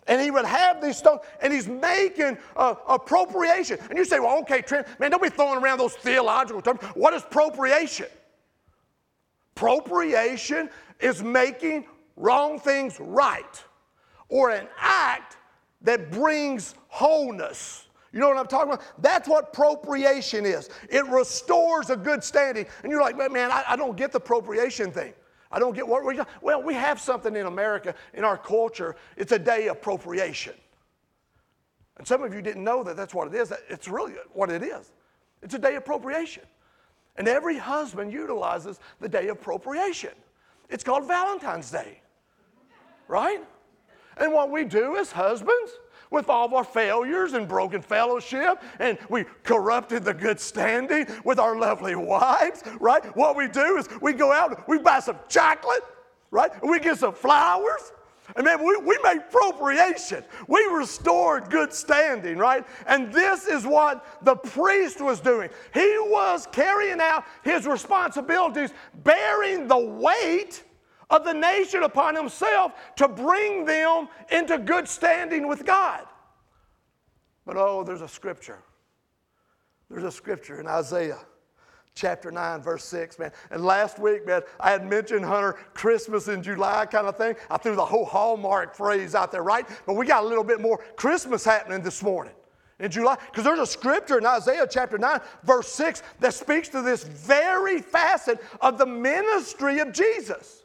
[0.10, 3.78] and he would have these stones, and he's making uh, appropriation.
[3.90, 6.82] And you say, well, okay, Trent, man, don't be throwing around those theological terms.
[6.96, 8.08] What is appropriation?
[9.56, 10.70] Appropriation
[11.00, 13.64] is making wrong things right,
[14.30, 15.38] or an act
[15.82, 17.86] that brings wholeness.
[18.12, 18.84] You know what I'm talking about?
[18.98, 20.70] That's what appropriation is.
[20.90, 22.66] It restores a good standing.
[22.82, 25.14] And you're like, man, I, I don't get the appropriation thing.
[25.52, 26.30] I don't get what we got.
[26.42, 28.96] well, we have something in America in our culture.
[29.18, 30.54] It's a day appropriation.
[31.98, 33.52] And some of you didn't know that that's what it is.
[33.68, 34.92] It's really what it is.
[35.42, 36.44] It's a day appropriation.
[37.18, 40.12] And every husband utilizes the day of appropriation.
[40.70, 42.02] It's called Valentine's Day.
[43.08, 43.44] Right?
[44.18, 45.72] And what we do as husbands,
[46.12, 51.40] with all of our failures and broken fellowship, and we corrupted the good standing with
[51.40, 53.06] our lovely wives, right?
[53.16, 55.84] What we do is we go out, we buy some chocolate,
[56.32, 56.52] right?
[56.64, 57.92] We get some flowers,
[58.36, 60.24] And man, we, we made appropriation.
[60.48, 62.66] We restored good standing, right?
[62.86, 65.50] And this is what the priest was doing.
[65.74, 68.72] He was carrying out his responsibilities,
[69.04, 70.64] bearing the weight
[71.10, 76.06] of the nation upon himself to bring them into good standing with God.
[77.46, 78.60] But oh, there's a scripture.
[79.90, 81.18] There's a scripture in Isaiah
[81.96, 83.32] chapter 9, verse 6, man.
[83.50, 87.36] And last week, man, I had mentioned Hunter Christmas in July kind of thing.
[87.50, 89.68] I threw the whole Hallmark phrase out there, right?
[89.88, 92.34] But we got a little bit more Christmas happening this morning
[92.80, 93.18] in July.
[93.26, 97.82] Because there's a scripture in Isaiah chapter 9, verse 6, that speaks to this very
[97.82, 100.59] facet of the ministry of Jesus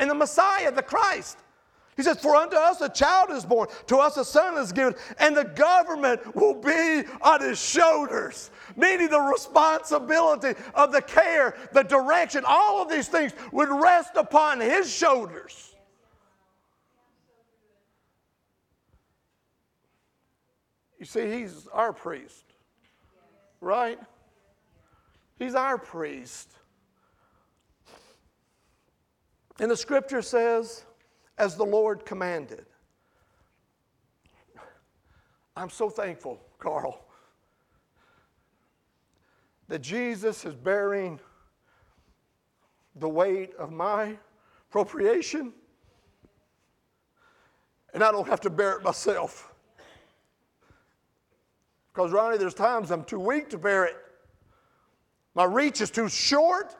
[0.00, 1.38] and the Messiah, the Christ.
[1.96, 4.94] He says, For unto us a child is born, to us a son is given,
[5.18, 8.50] and the government will be on his shoulders.
[8.74, 14.60] Meaning the responsibility of the care, the direction, all of these things would rest upon
[14.60, 15.74] his shoulders.
[20.98, 22.44] You see, he's our priest,
[23.60, 23.98] right?
[25.38, 26.50] He's our priest.
[29.60, 30.84] And the scripture says,
[31.36, 32.64] as the Lord commanded.
[35.54, 37.04] I'm so thankful, Carl,
[39.68, 41.20] that Jesus is bearing
[42.96, 44.16] the weight of my
[44.70, 45.52] appropriation,
[47.92, 49.52] and I don't have to bear it myself.
[51.92, 53.96] Because, Ronnie, there's times I'm too weak to bear it.
[55.34, 56.76] My reach is too short,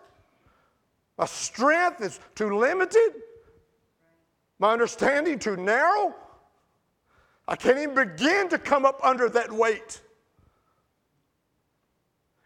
[1.20, 3.11] my strength is too limited.
[4.59, 6.14] My understanding too narrow?
[7.46, 10.00] I can't even begin to come up under that weight.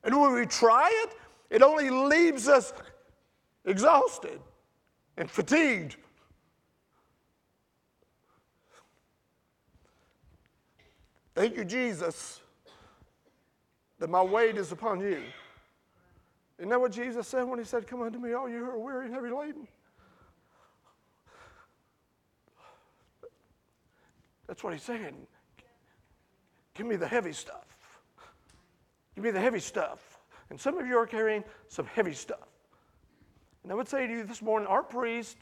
[0.03, 1.15] And when we try it,
[1.55, 2.73] it only leaves us
[3.65, 4.41] exhausted
[5.17, 5.95] and fatigued.
[11.37, 12.41] Thank you, Jesus,
[14.01, 15.23] that my weight is upon you.
[16.59, 18.79] Isn't that what Jesus said when he said, Come unto me, all you who are
[18.79, 19.67] weary and heavy laden?
[24.47, 25.27] That's what he's saying.
[26.75, 27.67] Give me the heavy stuff.
[29.15, 30.19] Give me the heavy stuff.
[30.51, 32.49] And some of you are carrying some heavy stuff.
[33.63, 35.39] And I would say to you this morning our priest,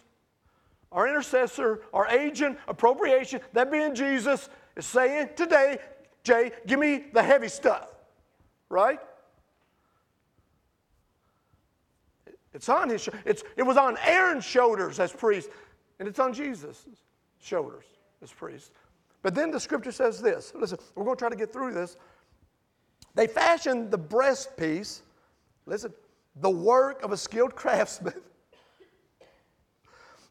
[0.92, 5.79] our intercessor, our agent, appropriation, that being Jesus, is saying today,
[6.22, 7.88] Jay, give me the heavy stuff.
[8.68, 9.01] Right?
[12.55, 15.51] It's on his it's it was on Aaron's shoulders as priest,
[15.99, 16.87] and it's on Jesus'
[17.41, 17.85] shoulders
[18.23, 18.73] as priest.
[19.23, 21.97] But then the scripture says this listen, we're going to try to get through this.
[23.15, 25.03] They fashioned the breastpiece,
[25.67, 25.93] listen,
[26.37, 28.15] the work of a skilled craftsman.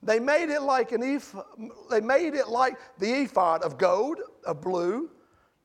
[0.04, 1.46] They made it like an ephod,
[1.90, 5.12] they made it like the ephod of gold, of blue,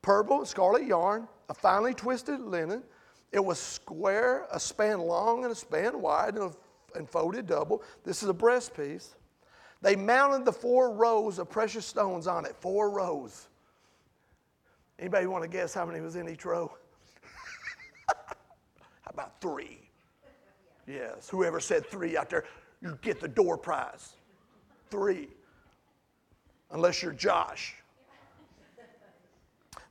[0.02, 2.82] purple, scarlet yarn, a finely twisted linen.
[3.32, 7.82] It was square, a span long and a span wide, and, a, and folded double.
[8.04, 9.14] This is a breastpiece.
[9.82, 12.56] They mounted the four rows of precious stones on it.
[12.60, 13.48] Four rows.
[14.98, 16.72] Anybody want to guess how many was in each row?
[18.08, 19.80] how about three?
[20.86, 21.28] Yes.
[21.28, 22.44] Whoever said three out there,
[22.80, 24.14] you get the door prize.
[24.90, 25.28] Three.
[26.70, 27.74] Unless you're Josh.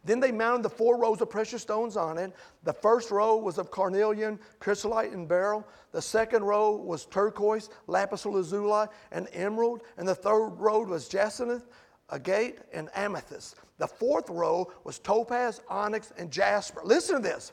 [0.06, 2.32] Then they mounted the four rows of precious stones on it.
[2.64, 5.68] The first row was of carnelian, chrysolite, and beryl.
[5.92, 9.82] The second row was turquoise, lapis lazuli, and emerald.
[9.98, 11.66] And the third row was jacinth,
[12.12, 13.56] agate, and amethyst.
[13.80, 16.82] The fourth row was topaz, onyx, and jasper.
[16.84, 17.52] Listen to this.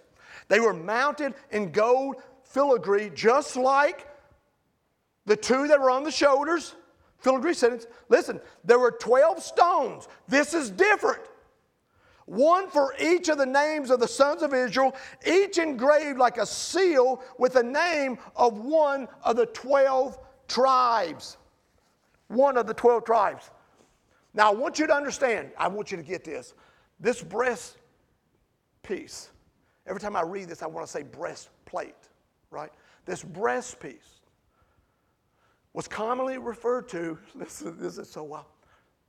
[0.49, 4.07] They were mounted in gold filigree, just like
[5.25, 6.75] the two that were on the shoulders.
[7.19, 7.87] Filigree sentence.
[8.11, 10.09] Listen, there were 12 stones.
[10.29, 11.23] This is different
[12.33, 16.47] one for each of the names of the sons of Israel, each engraved like a
[16.47, 20.19] seal with the name of one of the 12
[20.49, 21.37] tribes.
[22.29, 23.51] One of the 12 tribes.
[24.33, 26.55] Now, I want you to understand, I want you to get this.
[26.99, 27.77] This breast
[28.83, 29.29] piece,
[29.87, 32.09] every time I read this, I want to say breastplate,
[32.51, 32.73] right?
[33.05, 34.21] This breast piece
[35.75, 38.47] was commonly referred to, is, this is so well,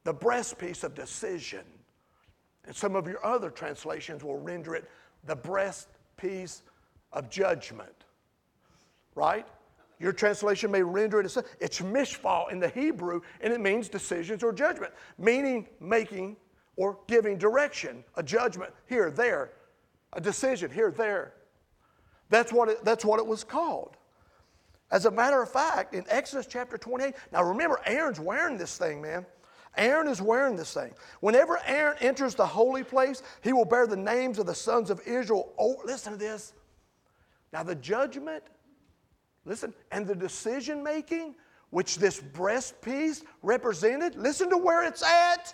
[0.03, 1.63] the breast piece of decision
[2.65, 4.89] and some of your other translations will render it
[5.25, 6.61] the breastpiece
[7.11, 8.05] of judgment.
[9.15, 9.45] Right?
[9.99, 14.43] Your translation may render it as it's mishpat in the Hebrew, and it means decisions
[14.43, 16.35] or judgment, meaning making
[16.75, 19.51] or giving direction, a judgment here, there,
[20.13, 21.33] a decision here, there.
[22.29, 23.95] That's what it, that's what it was called.
[24.91, 29.01] As a matter of fact, in Exodus chapter 28, now remember, Aaron's wearing this thing,
[29.01, 29.25] man.
[29.75, 30.93] Aaron is wearing this thing.
[31.19, 35.01] Whenever Aaron enters the holy place, he will bear the names of the sons of
[35.07, 35.53] Israel.
[35.57, 36.53] Oh, listen to this.
[37.51, 38.43] Now, the judgment,
[39.45, 41.35] listen, and the decision making,
[41.69, 45.53] which this breastpiece represented, listen to where it's at.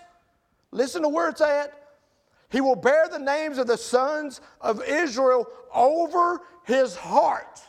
[0.71, 1.73] Listen to where it's at.
[2.49, 7.61] He will bear the names of the sons of Israel over his heart.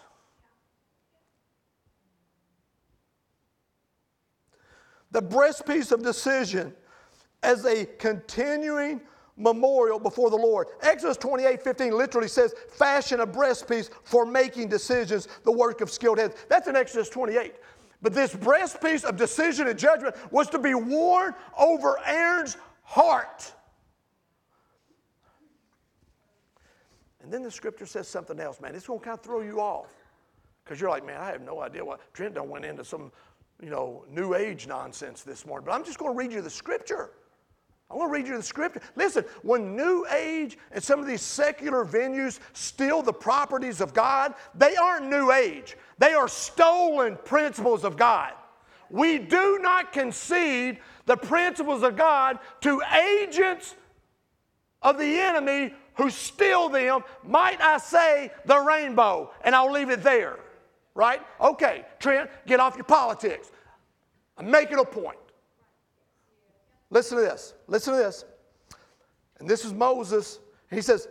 [5.10, 6.74] The breastpiece of decision
[7.42, 9.00] as a continuing
[9.36, 10.68] memorial before the Lord.
[10.82, 16.18] Exodus 28 15 literally says, Fashion a breastpiece for making decisions, the work of skilled
[16.18, 16.34] hands.
[16.48, 17.54] That's in Exodus 28.
[18.02, 23.52] But this breastpiece of decision and judgment was to be worn over Aaron's heart.
[27.22, 28.74] And then the scripture says something else, man.
[28.74, 29.94] It's going to kind of throw you off.
[30.64, 32.00] Because you're like, man, I have no idea what.
[32.14, 33.12] Trent done went into some,
[33.62, 35.66] you know, new age nonsense this morning.
[35.66, 37.10] But I'm just going to read you the scripture.
[37.90, 38.80] I want to read you the scripture.
[38.94, 44.34] Listen, when New Age and some of these secular venues steal the properties of God,
[44.54, 45.76] they aren't New Age.
[45.98, 48.32] They are stolen principles of God.
[48.90, 52.80] We do not concede the principles of God to
[53.22, 53.74] agents
[54.82, 59.32] of the enemy who steal them, might I say, the rainbow.
[59.42, 60.38] And I'll leave it there.
[60.94, 61.20] Right?
[61.40, 63.50] Okay, Trent, get off your politics.
[64.36, 65.18] I'm making a point.
[66.90, 67.54] Listen to this.
[67.66, 68.24] Listen to this.
[69.38, 70.40] And this is Moses.
[70.70, 71.08] He says,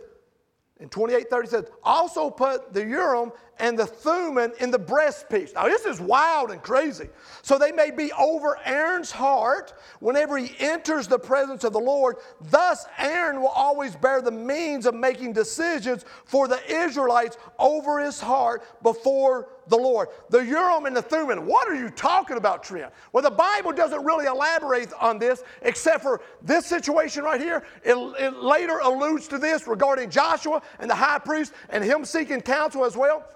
[0.80, 5.54] in 28:30 says, also put the Urim and the Thummim in the breastpiece.
[5.54, 7.10] Now, this is wild and crazy.
[7.42, 12.16] So they may be over Aaron's heart whenever he enters the presence of the Lord.
[12.40, 18.18] Thus, Aaron will always bear the means of making decisions for the Israelites over his
[18.18, 20.08] heart before the Lord.
[20.28, 21.46] The Urim and the Thummim.
[21.46, 22.92] What are you talking about, Trent?
[23.12, 27.64] Well, the Bible doesn't really elaborate on this except for this situation right here.
[27.82, 32.42] It, it later alludes to this regarding Joshua and the high priest and him seeking
[32.42, 33.26] counsel as well.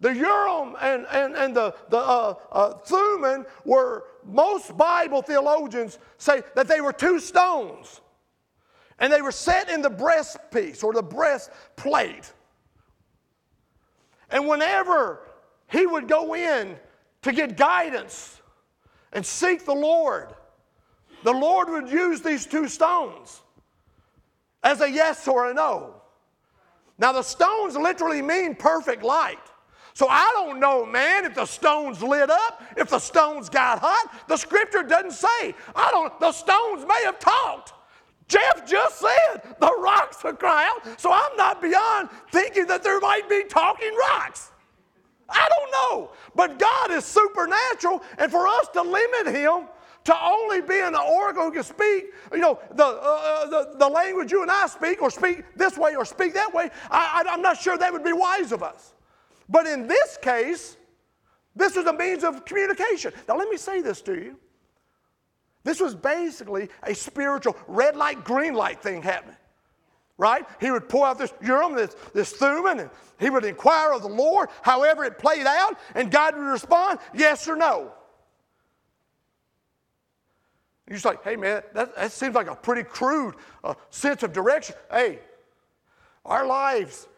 [0.00, 6.42] The Urim and, and, and the, the uh, uh, Thummim were, most Bible theologians say
[6.54, 8.00] that they were two stones.
[8.98, 12.32] And they were set in the breastpiece or the breastplate.
[14.30, 15.20] And whenever
[15.72, 16.76] he would go in
[17.22, 18.40] to get guidance
[19.12, 20.34] and seek the Lord,
[21.24, 23.40] the Lord would use these two stones
[24.62, 25.94] as a yes or a no.
[26.98, 29.38] Now, the stones literally mean perfect light.
[29.94, 34.28] So I don't know, man, if the stones lit up, if the stones got hot.
[34.28, 35.54] The scripture doesn't say.
[35.74, 37.72] I don't, the stones may have talked.
[38.28, 41.00] Jeff just said the rocks will cry out.
[41.00, 44.51] So I'm not beyond thinking that there might be talking rocks.
[45.32, 46.12] I don't know.
[46.34, 49.68] But God is supernatural, and for us to limit Him
[50.04, 53.88] to only being an oracle who can speak, you know, the, uh, uh, the, the
[53.88, 57.32] language you and I speak, or speak this way or speak that way, I, I,
[57.32, 58.94] I'm not sure that would be wise of us.
[59.48, 60.76] But in this case,
[61.54, 63.12] this was a means of communication.
[63.28, 64.38] Now, let me say this to you.
[65.64, 69.36] This was basically a spiritual red light, green light thing happening.
[70.22, 70.46] Right?
[70.60, 74.08] He would pour out this Urim, this, this Thummim, and he would inquire of the
[74.08, 77.90] Lord, however it played out, and God would respond, yes or no.
[80.88, 84.76] You say, hey man, that, that seems like a pretty crude uh, sense of direction.
[84.92, 85.18] Hey,
[86.24, 87.08] our lives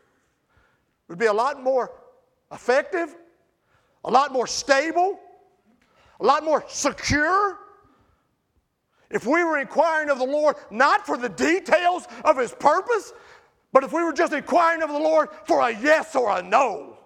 [1.09, 1.93] would be a lot more
[2.53, 3.15] effective,
[4.03, 5.21] a lot more stable,
[6.21, 7.59] a lot more secure.
[9.15, 13.13] If we were inquiring of the Lord not for the details of His purpose,
[13.73, 16.99] but if we were just inquiring of the Lord for a yes or a no.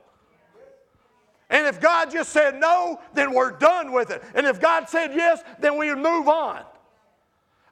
[1.50, 4.22] And if God just said no, then we're done with it.
[4.34, 6.62] And if God said yes, then we would move on.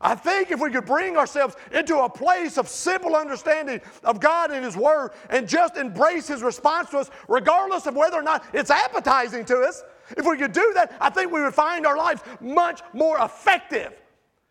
[0.02, 4.50] I think if we could bring ourselves into a place of simple understanding of God
[4.50, 8.44] and His Word and just embrace His response to us, regardless of whether or not
[8.52, 11.96] it's appetizing to us, if we could do that, I think we would find our
[11.96, 13.94] lives much more effective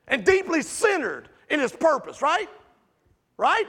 [0.07, 2.49] and deeply centered in His purpose, right?
[3.37, 3.65] Right?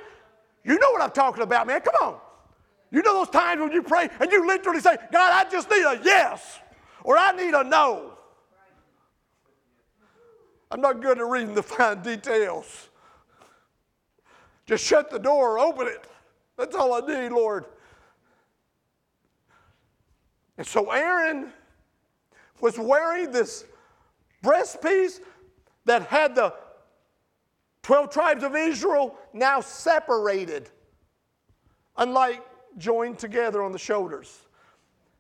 [0.65, 1.81] You know what I'm talking about, man.
[1.81, 2.21] Come on.
[2.91, 5.85] You know those times when you pray and you literally say, God, I just need
[5.85, 6.59] a yes
[7.05, 8.13] or I need a no.
[10.71, 12.89] I'm not good at reading the fine details.
[14.67, 16.05] Just shut the door, open it.
[16.57, 17.67] That's all I need, Lord.
[20.59, 21.53] And so Aaron
[22.61, 23.65] was wearing this
[24.43, 25.21] breastpiece
[25.87, 26.53] that had the
[27.83, 30.69] 12 tribes of Israel now separated,
[31.97, 32.43] unlike
[32.77, 34.47] joined together on the shoulders.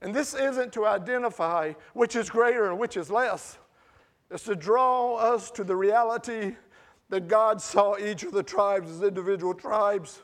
[0.02, 3.58] And this isn't to identify which is greater and which is less.
[4.30, 6.56] it's to draw us to the reality
[7.08, 10.22] that God saw each of the tribes as individual tribes,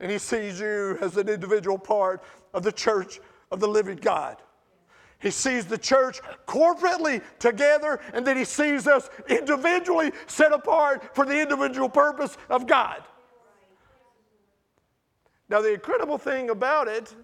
[0.00, 4.36] and He sees you as an individual part of the church of the living God.
[5.20, 11.24] He sees the church corporately together, and then He sees us individually set apart for
[11.24, 13.02] the individual purpose of God.
[15.48, 17.14] Now, the incredible thing about it,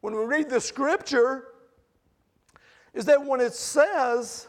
[0.00, 1.48] when we read the scripture,
[2.94, 4.48] is that when it says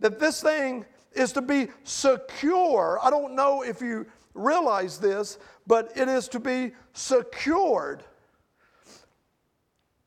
[0.00, 5.92] that this thing is to be secure, I don't know if you realize this, but
[5.96, 8.02] it is to be secured.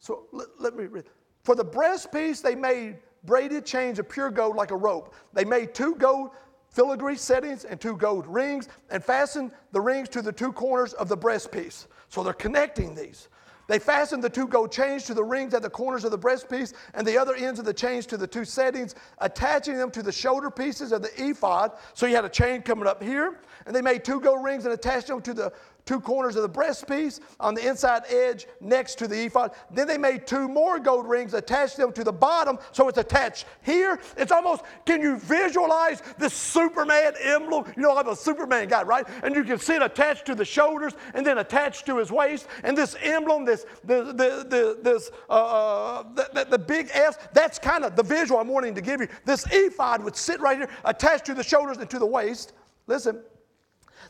[0.06, 1.06] So let, let me read.
[1.44, 5.16] For the breastpiece, they made braided chains of pure gold like a rope.
[5.34, 6.30] They made two gold
[6.70, 11.10] filigree settings and two gold rings and fastened the rings to the two corners of
[11.10, 11.88] the breastpiece.
[12.10, 13.30] So they're connecting these.
[13.68, 16.74] They fastened the two gold chains to the rings at the corners of the breastpiece
[16.94, 20.12] and the other ends of the chains to the two settings, attaching them to the
[20.12, 21.72] shoulder pieces of the ephod.
[21.96, 24.74] So you had a chain coming up here, and they made two gold rings and
[24.76, 25.54] attached them to the
[25.86, 29.52] two corners of the breastpiece on the inside edge next to the ephod.
[29.72, 33.46] Then they made two more gold rings, attached them to the bottom, so it's attached
[33.64, 34.00] here.
[34.18, 37.66] It's almost, can you visualize this Superman emblem?
[37.76, 39.06] You know, I'm a Superman guy, right?
[39.24, 42.48] And you can see it attached to the shoulders and then attached to his waist.
[42.64, 47.18] And this emblem, this, the, the, the, this, uh, uh the, the, the big S,
[47.34, 49.08] that's kind of the visual I'm wanting to give you.
[49.26, 52.54] This ephod would sit right here, attached to the shoulders and to the waist.
[52.88, 53.22] Listen.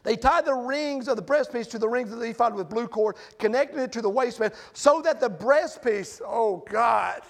[0.06, 2.88] They tied the rings of the breastpiece to the rings of the ephod with blue
[2.88, 7.22] cord, connecting it to the waistband, so that the breastpiece, oh God,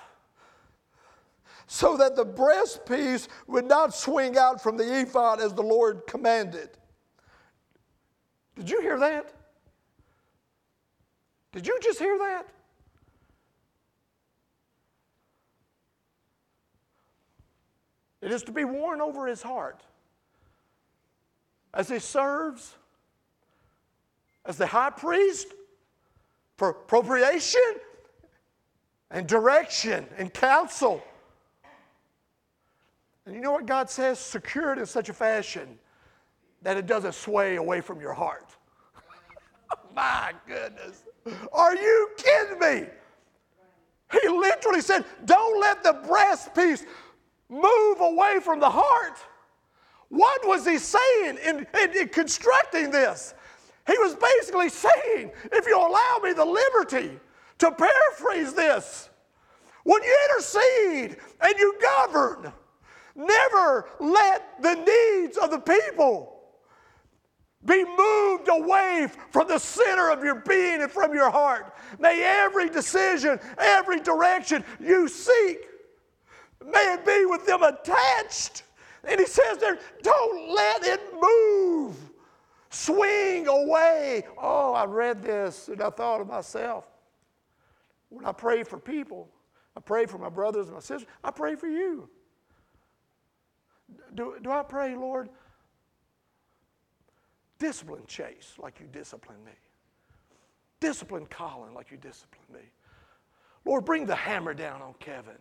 [1.67, 6.69] so that the breastpiece would not swing out from the ephod as the Lord commanded.
[8.57, 9.33] Did you hear that?
[11.53, 12.45] Did you just hear that?
[18.21, 19.81] It is to be worn over his heart
[21.75, 22.75] as he serves
[24.45, 25.47] as the high priest
[26.57, 27.61] for appropriation
[29.11, 31.03] and direction and counsel.
[33.25, 34.19] And you know what God says?
[34.19, 35.77] Secure it in such a fashion
[36.61, 38.55] that it doesn't sway away from your heart.
[39.95, 41.03] My goodness.
[41.51, 42.87] Are you kidding me?
[44.11, 46.85] He literally said, Don't let the breastpiece
[47.49, 49.17] move away from the heart.
[50.09, 53.33] What was he saying in, in, in constructing this?
[53.87, 57.19] He was basically saying, if you allow me the liberty
[57.59, 59.09] to paraphrase this,
[59.83, 62.51] when you intercede and you govern,
[63.15, 66.31] never let the needs of the people
[67.65, 71.75] be moved away from the center of your being and from your heart.
[71.99, 75.59] May every decision, every direction you seek,
[76.63, 78.63] may it be with them attached
[79.07, 81.95] and he says there, don't let it move.
[82.69, 84.23] Swing away.
[84.37, 86.85] Oh, I read this and I thought of myself.
[88.09, 89.29] When I pray for people,
[89.75, 92.09] I pray for my brothers and my sisters, I pray for you.
[94.15, 95.29] Do, do I pray, Lord,
[97.59, 99.51] discipline Chase like you discipline me?
[100.79, 102.61] Discipline Colin like you discipline me.
[103.65, 105.37] Lord, bring the hammer down on Kevin.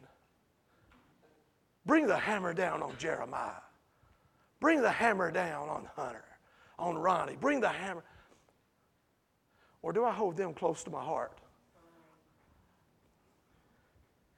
[1.86, 3.62] Bring the hammer down on Jeremiah.
[4.60, 6.24] Bring the hammer down on Hunter,
[6.78, 7.36] on Ronnie.
[7.38, 8.04] Bring the hammer.
[9.82, 11.38] Or do I hold them close to my heart?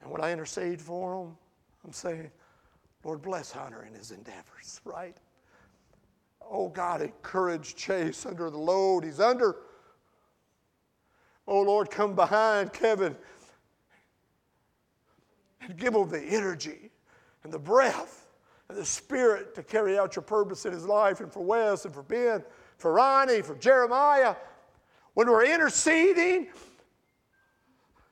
[0.03, 1.37] And when I intercede for them,
[1.85, 2.31] I'm saying,
[3.05, 5.17] Lord, bless Hunter in his endeavors, right?
[6.41, 9.57] Oh, God, encourage Chase under the load he's under.
[11.47, 13.17] Oh, Lord, come behind Kevin
[15.61, 16.91] and give him the energy
[17.47, 18.27] and the breath
[18.69, 21.95] and the spirit to carry out your purpose in his life and for Wes and
[21.95, 22.43] for Ben,
[22.77, 24.35] for Ronnie, for Jeremiah.
[25.15, 26.49] When we're interceding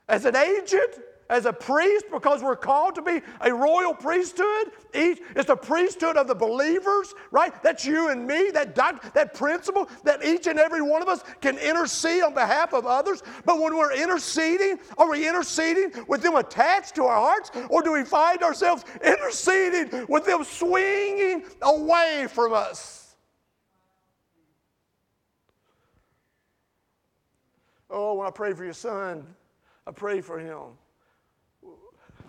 [0.08, 4.72] as an agent, as a priest because we're called to be a royal priesthood.
[4.94, 7.60] Each, it's the priesthood of the believers, right?
[7.62, 11.58] That's you and me, that, that principle that each and every one of us can
[11.58, 13.22] intercede on behalf of others.
[13.44, 17.92] But when we're interceding, are we interceding with them attached to our hearts, or do
[17.92, 23.16] we find ourselves interceding with them swinging away from us?
[27.90, 29.24] Oh, when I pray for your son,
[29.86, 30.76] I pray for him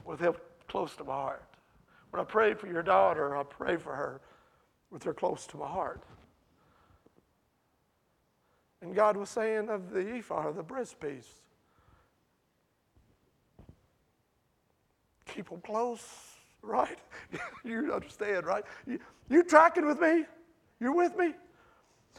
[0.05, 0.33] with him
[0.67, 1.43] close to my heart.
[2.11, 4.21] When I pray for your daughter, I pray for her
[4.91, 6.01] with her close to my heart.
[8.81, 11.27] And God was saying of the ephod, of the breastpiece,
[15.25, 16.35] keep them close
[16.65, 16.97] right?
[17.63, 18.63] you understand, right?
[18.87, 18.99] You,
[19.29, 20.25] you tracking with me?
[20.79, 21.33] You're with me?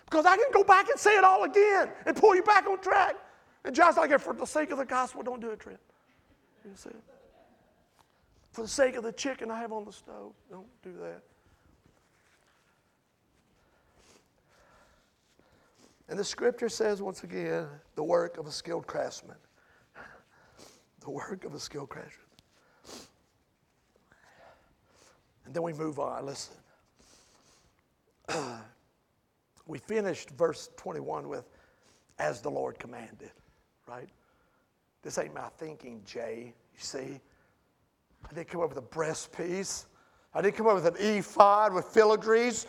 [0.04, 2.80] Because I can go back and say it all again and pull you back on
[2.80, 3.16] track.
[3.64, 5.80] And John's like, for the sake of the gospel, don't do it, Trent.
[6.64, 6.90] You see?
[8.56, 11.20] For the sake of the chicken I have on the stove, don't do that.
[16.08, 19.36] And the scripture says, once again, the work of a skilled craftsman.
[21.00, 22.24] The work of a skilled craftsman.
[25.44, 26.24] And then we move on.
[26.24, 26.54] Listen.
[29.66, 31.44] we finished verse 21 with,
[32.18, 33.32] as the Lord commanded,
[33.86, 34.08] right?
[35.02, 36.54] This ain't my thinking, Jay.
[36.72, 37.20] You see?
[38.28, 39.86] I didn't come up with a breast piece.
[40.34, 42.66] I didn't come up with an ephod with filigrees.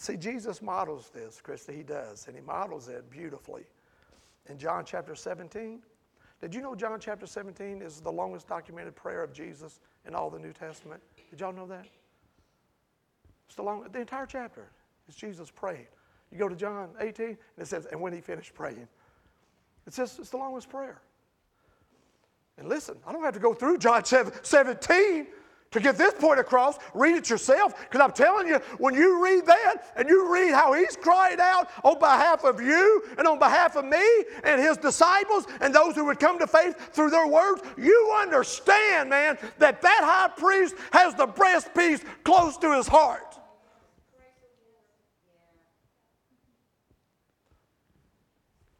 [0.00, 1.74] See, Jesus models this, Christy.
[1.74, 3.64] He does, and he models it beautifully.
[4.48, 5.80] In John chapter 17,
[6.40, 10.30] did you know John chapter 17 is the longest documented prayer of Jesus in all
[10.30, 11.02] the New Testament?
[11.28, 11.84] Did y'all know that?
[13.46, 14.70] It's the, long, the entire chapter
[15.06, 15.86] is Jesus praying.
[16.32, 18.88] You go to John 18, and it says, and when he finished praying.
[19.90, 21.02] It says it's the longest prayer.
[22.58, 25.26] And listen, I don't have to go through John 17
[25.72, 29.46] to get this point across, read it yourself, because I'm telling you, when you read
[29.46, 33.74] that and you read how he's crying out on behalf of you and on behalf
[33.74, 34.04] of me
[34.44, 39.10] and his disciples and those who would come to faith through their words, you understand,
[39.10, 43.36] man, that that high priest has the breastpiece close to his heart.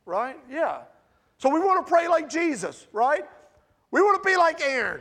[0.07, 0.39] Right?
[0.49, 0.83] Yeah.
[1.41, 3.24] So we want to pray like Jesus, right?
[3.91, 5.01] We want to be like Aaron.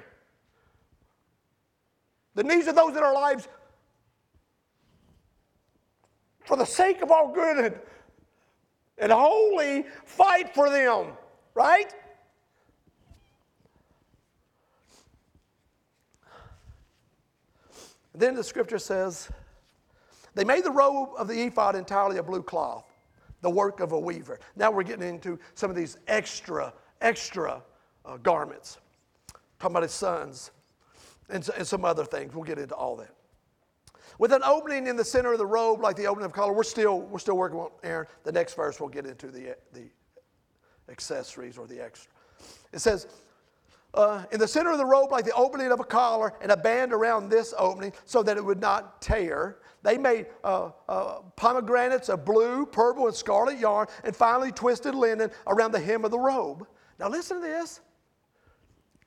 [2.34, 3.50] The needs of those in our lives
[6.46, 7.76] for the sake of all good and,
[9.00, 11.08] and holy, fight for them,
[11.56, 11.94] right?
[18.16, 19.30] Then the scripture says,
[20.36, 22.89] they made the robe of the ephod entirely of blue cloth,
[23.42, 24.40] the work of a weaver.
[24.56, 27.62] Now we're getting into some of these extra, extra
[28.06, 28.78] uh, garments.
[29.60, 30.52] Talking about his sons
[31.30, 32.34] and, and some other things.
[32.34, 33.14] We'll get into all that.
[34.18, 36.64] With an opening in the center of the robe, like the opening of collar, we're
[36.64, 38.08] still, we're still working on Aaron.
[38.24, 39.84] The next verse, we'll get into the, the
[40.90, 42.12] accessories or the extra.
[42.74, 43.08] It says,
[43.94, 46.58] uh, in the center of the robe, like the opening of a collar, and a
[46.58, 49.60] band around this opening so that it would not tear.
[49.82, 55.32] They made uh, uh, pomegranates of blue, purple, and scarlet yarn, and finally twisted linen
[55.48, 56.68] around the hem of the robe.
[57.00, 57.82] Now, listen to this.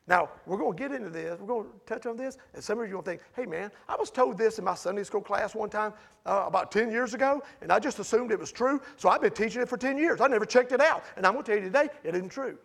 [0.08, 1.38] Now, we're going to get into this.
[1.38, 2.36] We're going to touch on this.
[2.54, 5.04] And some of you will think, hey, man, I was told this in my Sunday
[5.04, 5.92] school class one time
[6.26, 8.80] uh, about 10 years ago, and I just assumed it was true.
[8.96, 10.20] So I've been teaching it for 10 years.
[10.20, 11.04] I never checked it out.
[11.16, 12.58] And I'm going to tell you today, it isn't true.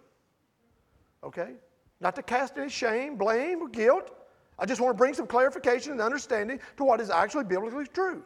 [1.23, 1.53] Okay?
[1.99, 4.11] Not to cast any shame, blame, or guilt.
[4.59, 8.23] I just want to bring some clarification and understanding to what is actually biblically true.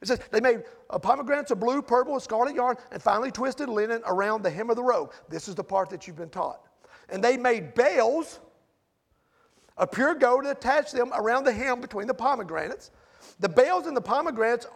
[0.00, 3.68] It says they made uh, pomegranates of blue, purple, and scarlet yarn, and finely twisted
[3.68, 5.12] linen around the hem of the robe.
[5.28, 6.60] This is the part that you've been taught.
[7.08, 8.40] And they made bales
[9.76, 12.90] of pure gold and attached them around the hem between the pomegranates.
[13.40, 14.66] The bales and the pomegranates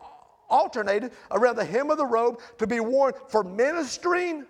[0.48, 4.46] alternated around the hem of the robe to be worn for ministering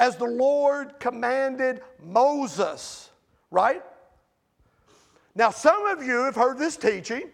[0.00, 3.10] as the Lord commanded Moses,
[3.50, 3.82] right?
[5.34, 7.30] Now, some of you have heard this teaching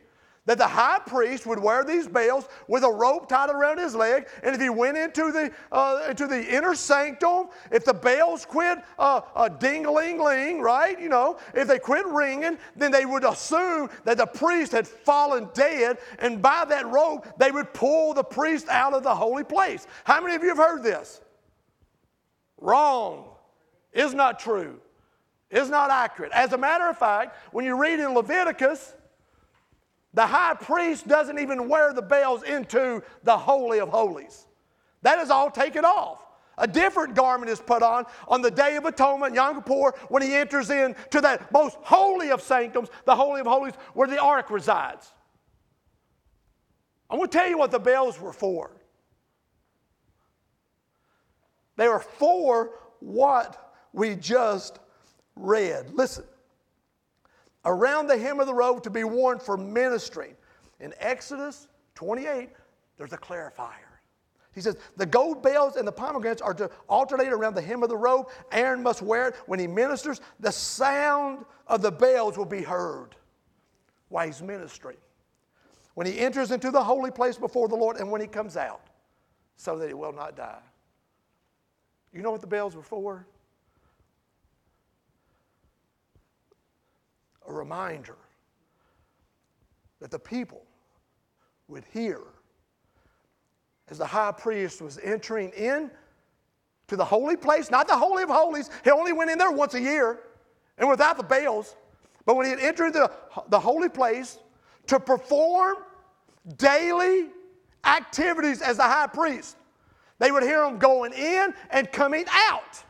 [0.47, 4.27] that the high priest would wear these bells with a rope tied around his leg,
[4.43, 8.79] and if he went into the, uh, into the inner sanctum, if the bells quit
[8.99, 14.17] uh, uh, ding-a-ling-ling, right, you know, if they quit ringing, then they would assume that
[14.17, 18.93] the priest had fallen dead, and by that rope, they would pull the priest out
[18.93, 19.87] of the holy place.
[20.03, 21.21] How many of you have heard this?
[22.59, 23.29] Wrong.
[23.93, 24.81] Is not true.
[25.51, 26.33] Is not accurate.
[26.33, 28.95] As a matter of fact, when you read in Leviticus,
[30.13, 34.47] the high priest doesn't even wear the bells into the Holy of Holies.
[35.03, 36.25] That is all taken off.
[36.59, 40.35] A different garment is put on on the Day of Atonement, Yom Kippur, when he
[40.35, 45.13] enters into that most holy of sanctums, the Holy of Holies, where the ark resides.
[47.11, 48.71] I'm going to tell you what the bells were for.
[51.77, 54.79] They were for what we just
[55.37, 55.91] read.
[55.93, 56.25] Listen
[57.67, 60.35] around the hem of the robe to be worn for ministry.
[60.81, 62.49] In Exodus 28,
[62.97, 63.83] there's a clarifier.
[64.55, 67.91] He says, the gold bells and the pomegranates are to alternate around the hem of
[67.91, 68.29] the robe.
[68.53, 70.23] Aaron must wear it when he ministers.
[70.41, 73.17] The sound of the bells will be heard
[74.09, 74.97] while he's ministering.
[75.95, 78.81] When he enters into the holy place before the Lord and when he comes out,
[79.57, 80.61] so that he will not die.
[82.17, 83.27] You know what the bells were for?
[87.47, 88.17] A reminder
[90.01, 90.63] that the people
[91.69, 92.23] would hear
[93.91, 95.91] as the high priest was entering in
[96.89, 98.71] to the holy place, not the holy of holies.
[98.83, 100.21] He only went in there once a year
[100.79, 101.77] and without the bells.
[102.25, 103.13] But when he had entered the,
[103.49, 104.39] the holy place
[104.87, 105.77] to perform
[106.57, 107.29] daily
[107.85, 109.57] activities as the high priest,
[110.19, 112.83] they would hear him going in and coming out.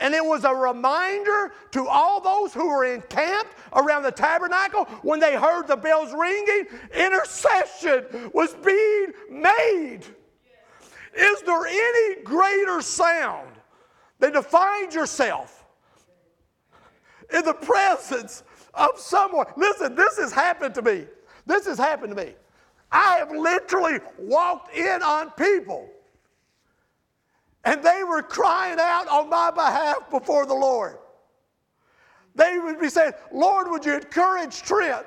[0.00, 5.20] And it was a reminder to all those who were encamped around the tabernacle when
[5.20, 10.00] they heard the bells ringing, intercession was being made.
[11.14, 13.52] Is there any greater sound
[14.18, 15.64] than to find yourself
[17.32, 18.42] in the presence
[18.74, 19.46] of someone?
[19.56, 21.06] Listen, this has happened to me.
[21.46, 22.34] This has happened to me.
[22.90, 25.88] I have literally walked in on people
[27.64, 30.98] and they were crying out on my behalf before the Lord.
[32.34, 35.06] They would be saying, Lord, would you encourage Trent?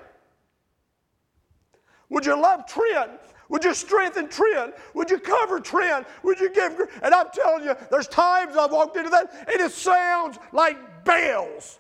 [2.10, 3.12] Would you love Trent?
[3.50, 4.74] Would you strengthen Trent?
[4.94, 6.08] Would you cover Trent?
[6.24, 6.80] Would you give?
[7.02, 11.80] And I'm telling you, there's times I've walked into that and it sounds like bells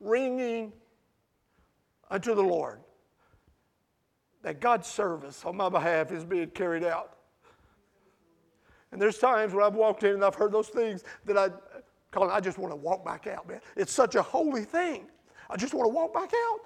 [0.00, 0.72] ringing
[2.10, 2.80] unto the Lord.
[4.42, 7.17] That God's service on my behalf is being carried out.
[8.92, 11.50] And there's times when I've walked in and I've heard those things that I,
[12.10, 13.60] Colin, I just want to walk back out, man.
[13.76, 15.06] It's such a holy thing.
[15.50, 16.60] I just want to walk back out.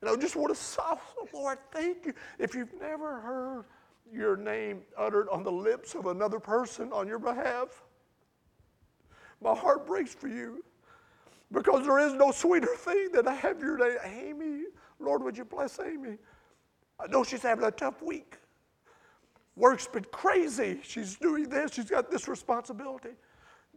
[0.00, 0.98] And I just want to, oh,
[1.32, 2.14] Lord, thank you.
[2.38, 3.64] If you've never heard
[4.12, 7.84] your name uttered on the lips of another person on your behalf,
[9.40, 10.64] my heart breaks for you
[11.52, 13.98] because there is no sweeter thing than to have your name.
[14.04, 14.62] Amy,
[14.98, 16.18] Lord, would you bless Amy?
[16.98, 18.36] I know she's having a tough week.
[19.56, 20.80] Work's been crazy.
[20.82, 23.10] She's doing this, she's got this responsibility.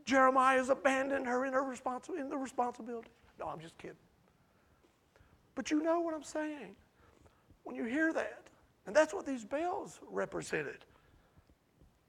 [0.06, 3.10] Jeremiah has abandoned her in, her responsi- in the responsibility.
[3.40, 3.98] No, I'm just kidding.
[5.54, 6.76] But you know what I'm saying.
[7.64, 8.44] When you hear that,
[8.86, 10.86] and that's what these bells represented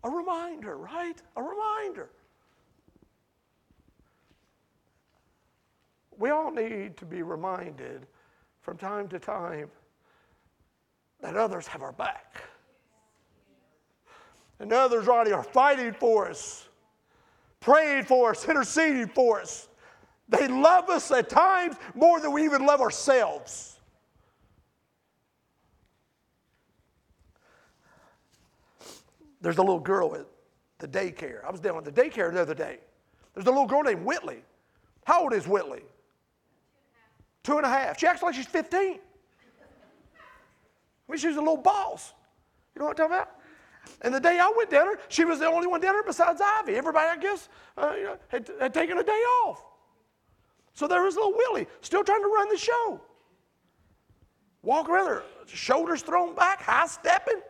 [0.04, 1.20] a reminder, right?
[1.36, 2.08] A reminder.
[6.16, 8.06] We all need to be reminded
[8.60, 9.70] from time to time
[11.20, 12.42] that others have our back
[14.60, 16.68] and others already are fighting for us,
[17.60, 19.68] praying for us, interceding for us.
[20.28, 23.78] They love us at times more than we even love ourselves.
[29.40, 30.26] There's a little girl at
[30.78, 31.44] the daycare.
[31.44, 32.78] I was down at the daycare the other day.
[33.34, 34.42] There's a little girl named Whitley.
[35.04, 35.82] How old is Whitley?
[37.44, 37.98] Two and a half.
[37.98, 38.80] She acts like she's 15.
[38.80, 38.98] I
[41.08, 42.12] mean, she's a little boss.
[42.74, 43.37] You know what I'm talking about?
[44.02, 46.40] And the day I went down there, she was the only one down there besides
[46.42, 46.74] Ivy.
[46.74, 49.64] Everybody, I guess, uh, you know, had, had taken a day off.
[50.74, 53.00] So there was little Willie, still trying to run the show.
[54.62, 57.40] Walk around there, shoulders thrown back, high stepping.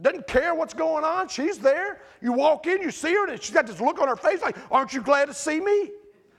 [0.00, 1.28] Doesn't care what's going on.
[1.28, 2.00] She's there.
[2.22, 4.56] You walk in, you see her, and she's got this look on her face like,
[4.70, 5.90] Aren't you glad to see me?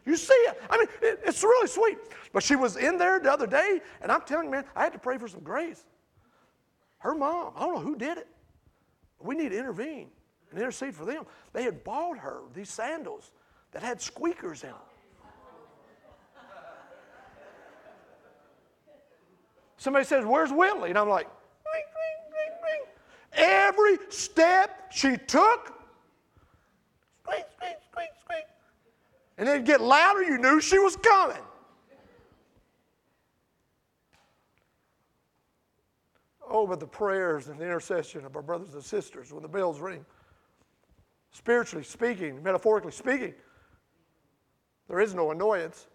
[0.05, 0.59] You see it.
[0.69, 1.97] I mean, it, it's really sweet.
[2.33, 4.93] But she was in there the other day, and I'm telling you, man, I had
[4.93, 5.85] to pray for some grace.
[6.97, 8.27] Her mom, I don't know who did it.
[9.23, 10.07] We need to intervene
[10.49, 11.25] and intercede for them.
[11.53, 13.31] They had bought her these sandals
[13.71, 14.77] that had squeakers in them.
[19.77, 20.89] Somebody says, Where's Whitley?
[20.89, 21.27] And I'm like,
[21.73, 23.47] ring, ring, ring, ring.
[23.47, 25.73] Every step she took,
[27.23, 28.43] squeak, squeak, squeak, squeak.
[29.39, 31.41] And it'd get louder, you knew she was coming.
[36.51, 40.05] But the prayers and the intercession of our brothers and sisters when the bells ring.
[41.31, 43.33] Spiritually speaking, metaphorically speaking,
[44.89, 45.87] there is no annoyance.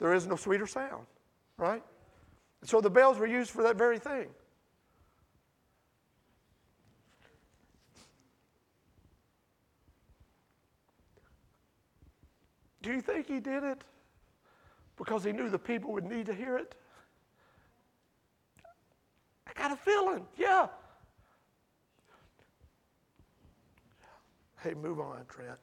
[0.00, 1.06] There is no sweeter sound,
[1.56, 1.82] right?
[2.60, 4.26] And so the bells were used for that very thing.
[12.82, 13.84] Do you think he did it
[14.96, 16.74] because he knew the people would need to hear it?
[19.46, 20.68] I got a feeling, yeah.
[24.62, 25.58] Hey, move on, Trent.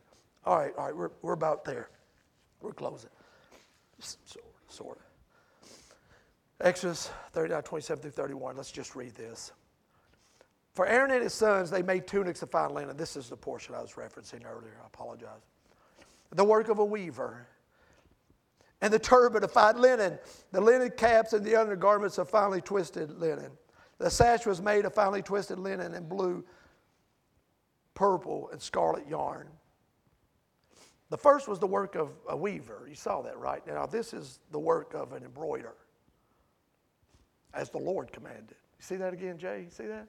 [0.46, 1.90] All right, all right, we're, we're about there.
[2.62, 3.10] We're closing.
[4.00, 5.04] Sort of, sort of.
[6.62, 8.58] Exodus 39, 27 through 31.
[8.58, 9.52] Let's just read this.
[10.74, 12.98] For Aaron and his sons, they made tunics of fine linen.
[12.98, 14.78] This is the portion I was referencing earlier.
[14.82, 15.42] I apologize.
[16.32, 17.48] The work of a weaver
[18.82, 20.20] and the turban of fine linen,
[20.52, 23.52] the linen caps and the undergarments of finely twisted linen.
[24.00, 26.44] The sash was made of finely twisted linen and blue,
[27.94, 29.50] purple, and scarlet yarn.
[31.10, 32.86] The first was the work of a weaver.
[32.88, 33.66] You saw that, right?
[33.68, 35.76] Now, this is the work of an embroider,
[37.54, 38.56] as the Lord commanded.
[38.78, 39.64] You see that again, Jay?
[39.66, 40.08] You see that?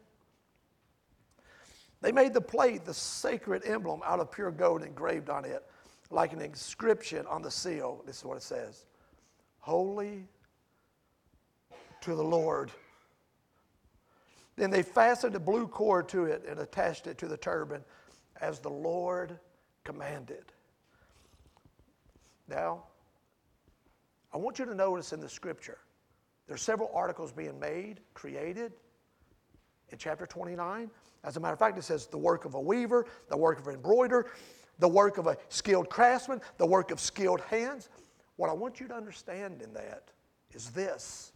[2.00, 5.64] They made the plate, the sacred emblem, out of pure gold engraved on it,
[6.10, 8.02] like an inscription on the seal.
[8.06, 8.84] This is what it says
[9.58, 10.28] Holy
[12.02, 12.70] to the Lord.
[14.60, 17.82] Then they fastened a blue cord to it and attached it to the turban
[18.42, 19.38] as the Lord
[19.84, 20.52] commanded.
[22.46, 22.82] Now,
[24.34, 25.78] I want you to notice in the scripture,
[26.46, 28.74] there's several articles being made, created
[29.88, 30.90] in chapter 29.
[31.24, 33.66] As a matter of fact, it says the work of a weaver, the work of
[33.66, 34.26] an embroider,
[34.78, 37.88] the work of a skilled craftsman, the work of skilled hands.
[38.36, 40.10] What I want you to understand in that
[40.52, 41.32] is this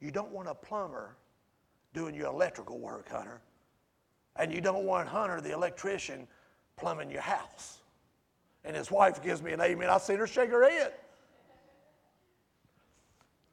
[0.00, 1.16] you don't want a plumber
[1.92, 3.40] doing your electrical work, Hunter.
[4.36, 6.28] And you don't want Hunter, the electrician,
[6.76, 7.78] plumbing your house.
[8.64, 9.90] And his wife gives me an amen.
[9.90, 10.92] I seen her shake her head.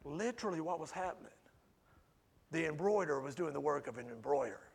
[0.03, 1.31] Literally, what was happening?
[2.51, 4.69] The embroiderer was doing the work of an embroiderer.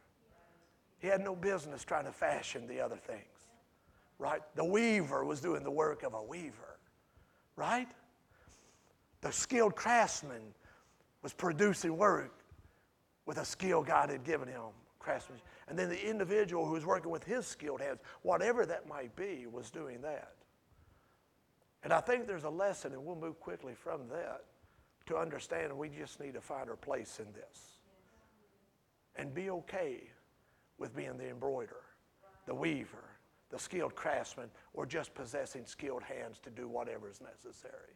[0.98, 3.48] He had no business trying to fashion the other things,
[4.18, 4.42] right?
[4.54, 6.78] The weaver was doing the work of a weaver,
[7.56, 7.88] right?
[9.20, 10.42] The skilled craftsman
[11.22, 12.32] was producing work
[13.26, 14.62] with a skill God had given him,
[14.98, 15.46] craftsmanship.
[15.68, 19.46] And then the individual who was working with his skilled hands, whatever that might be,
[19.50, 20.32] was doing that.
[21.82, 24.44] And I think there's a lesson, and we'll move quickly from that
[25.06, 27.78] to understand we just need to find our place in this
[29.16, 30.02] and be okay
[30.78, 31.84] with being the embroiderer,
[32.46, 33.16] the weaver,
[33.50, 37.94] the skilled craftsman, or just possessing skilled hands to do whatever is necessary.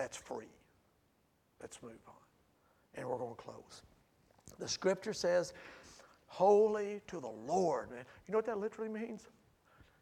[0.00, 0.46] That's free.
[1.60, 2.14] Let's move on.
[2.94, 3.82] And we're going to close.
[4.58, 5.52] The scripture says,
[6.26, 8.06] Holy to the Lord, man.
[8.26, 9.28] You know what that literally means?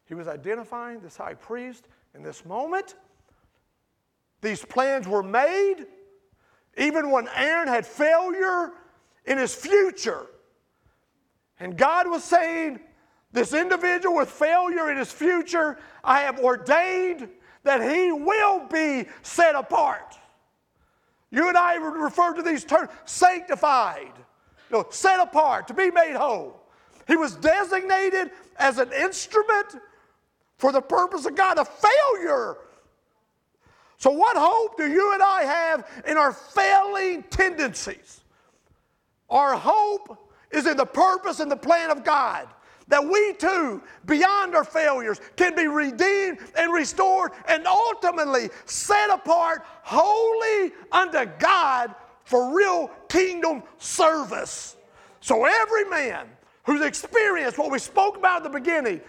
[0.04, 2.94] He was identifying this high priest in this moment.
[4.40, 5.86] These plans were made
[6.76, 8.74] even when Aaron had failure
[9.24, 10.26] in his future.
[11.58, 12.78] And God was saying,
[13.32, 17.30] This individual with failure in his future, I have ordained
[17.64, 20.16] that he will be set apart.
[21.30, 24.12] You and I refer to these terms sanctified,
[24.70, 26.62] you know, set apart, to be made whole.
[27.06, 29.76] He was designated as an instrument
[30.56, 32.56] for the purpose of God, a failure.
[33.98, 38.20] So, what hope do you and I have in our failing tendencies?
[39.28, 40.16] Our hope
[40.50, 42.48] is in the purpose and the plan of God
[42.88, 49.64] that we too, beyond our failures, can be redeemed and restored and ultimately set apart
[49.82, 54.76] wholly unto God for real kingdom service.
[55.20, 56.26] So every man
[56.64, 59.00] who's experienced what we spoke about at the beginning,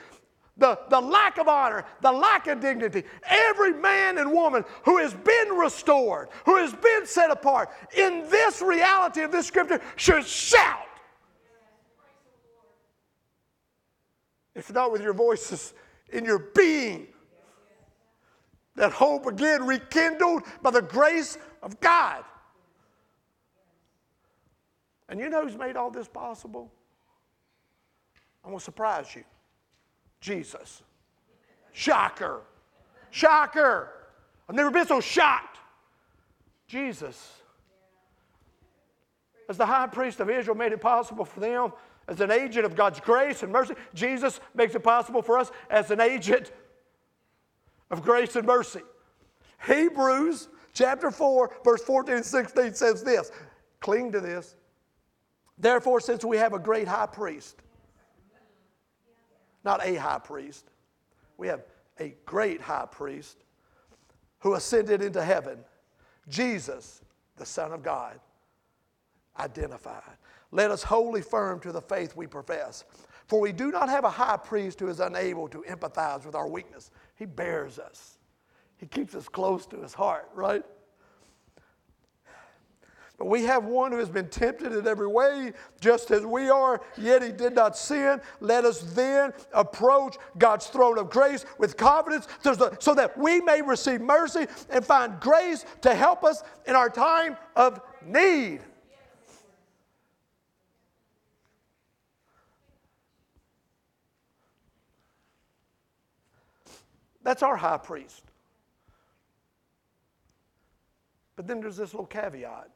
[0.58, 5.14] the, the lack of honor, the lack of dignity, every man and woman who has
[5.14, 10.89] been restored, who has been set apart in this reality of this scripture should shout
[14.60, 15.74] if not with your voices,
[16.12, 17.08] in your being.
[18.76, 22.24] That hope again rekindled by the grace of God.
[25.08, 26.72] And you know who's made all this possible?
[28.44, 29.24] I'm going to surprise you
[30.22, 30.84] Jesus.
[31.72, 32.42] Shocker.
[33.10, 33.92] Shocker.
[34.48, 35.58] I've never been so shocked.
[36.68, 37.34] Jesus.
[39.48, 41.72] As the high priest of Israel made it possible for them
[42.10, 43.76] as an agent of God's grace and mercy.
[43.94, 46.52] Jesus makes it possible for us as an agent
[47.92, 48.82] of grace and mercy.
[49.66, 53.32] Hebrews chapter 4, verse 14 and 16 says this
[53.80, 54.56] cling to this.
[55.58, 57.58] Therefore, since we have a great high priest,
[59.64, 60.66] not a high priest,
[61.38, 61.62] we have
[62.00, 63.38] a great high priest
[64.40, 65.60] who ascended into heaven,
[66.28, 67.02] Jesus,
[67.38, 68.20] the Son of God,
[69.38, 70.02] identified.
[70.52, 72.84] Let us hold firm to the faith we profess.
[73.28, 76.48] For we do not have a high priest who is unable to empathize with our
[76.48, 76.90] weakness.
[77.16, 78.18] He bears us,
[78.78, 80.64] He keeps us close to His heart, right?
[83.20, 86.80] But we have one who has been tempted in every way, just as we are,
[86.98, 88.22] yet he did not sin.
[88.40, 94.00] Let us then approach God's throne of grace with confidence so that we may receive
[94.00, 98.62] mercy and find grace to help us in our time of need.
[107.24, 108.24] That's our high priest.
[111.36, 112.70] But then there's this little caveat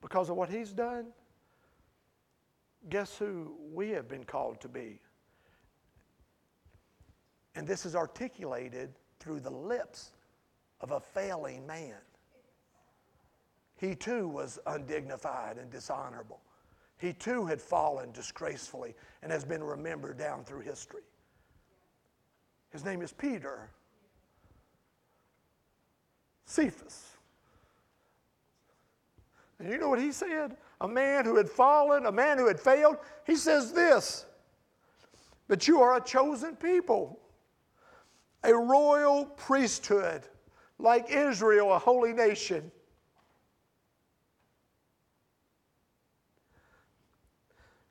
[0.00, 1.06] because of what he's done,
[2.88, 5.00] guess who we have been called to be?
[7.54, 10.10] And this is articulated through the lips
[10.80, 11.96] of a failing man.
[13.76, 16.40] He too was undignified and dishonorable.
[16.98, 21.02] He too had fallen disgracefully and has been remembered down through history.
[22.70, 23.70] His name is Peter.
[26.46, 27.04] Cephas.
[29.58, 30.56] And you know what he said?
[30.80, 32.96] A man who had fallen, a man who had failed.
[33.26, 34.26] He says this
[35.48, 37.18] But you are a chosen people,
[38.42, 40.22] a royal priesthood,
[40.78, 42.70] like Israel, a holy nation.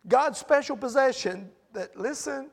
[0.07, 2.49] God's special possession that, listen,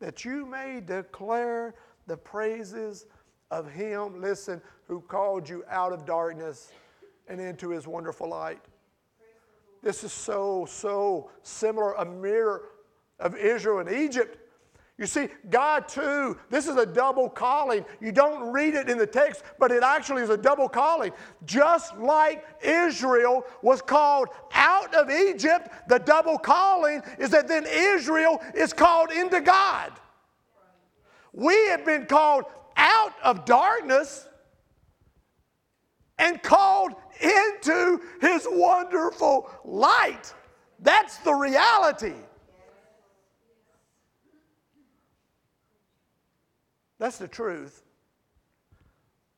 [0.00, 1.74] that you may declare
[2.06, 3.06] the praises
[3.52, 6.72] of Him, listen, who called you out of darkness
[7.28, 8.64] and into His wonderful light.
[9.82, 12.62] This is so, so similar, a mirror
[13.20, 14.38] of Israel and Egypt.
[14.96, 17.84] You see, God too, this is a double calling.
[18.00, 21.12] You don't read it in the text, but it actually is a double calling.
[21.44, 28.40] Just like Israel was called out of Egypt, the double calling is that then Israel
[28.54, 29.92] is called into God.
[31.32, 32.44] We have been called
[32.82, 34.28] out of darkness
[36.18, 40.34] and called into his wonderful light.
[40.80, 42.14] That's the reality.
[46.98, 47.82] That's the truth.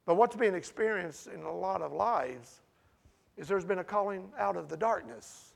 [0.07, 2.61] But what's being experienced in a lot of lives
[3.37, 5.55] is there's been a calling out of the darkness.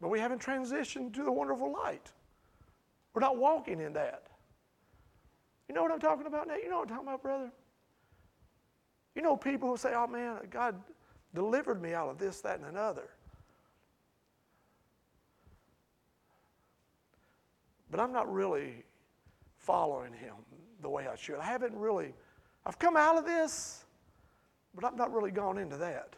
[0.00, 2.10] But we haven't transitioned to the wonderful light.
[3.14, 4.21] We're not walking in that.
[5.72, 6.56] You know what I'm talking about now?
[6.56, 7.50] You know what I'm talking about, brother?
[9.14, 10.78] You know people who say, oh man, God
[11.34, 13.08] delivered me out of this, that, and another.
[17.90, 18.84] But I'm not really
[19.56, 20.34] following him
[20.82, 21.36] the way I should.
[21.36, 22.12] I haven't really,
[22.66, 23.86] I've come out of this,
[24.74, 26.14] but I've not really gone into that.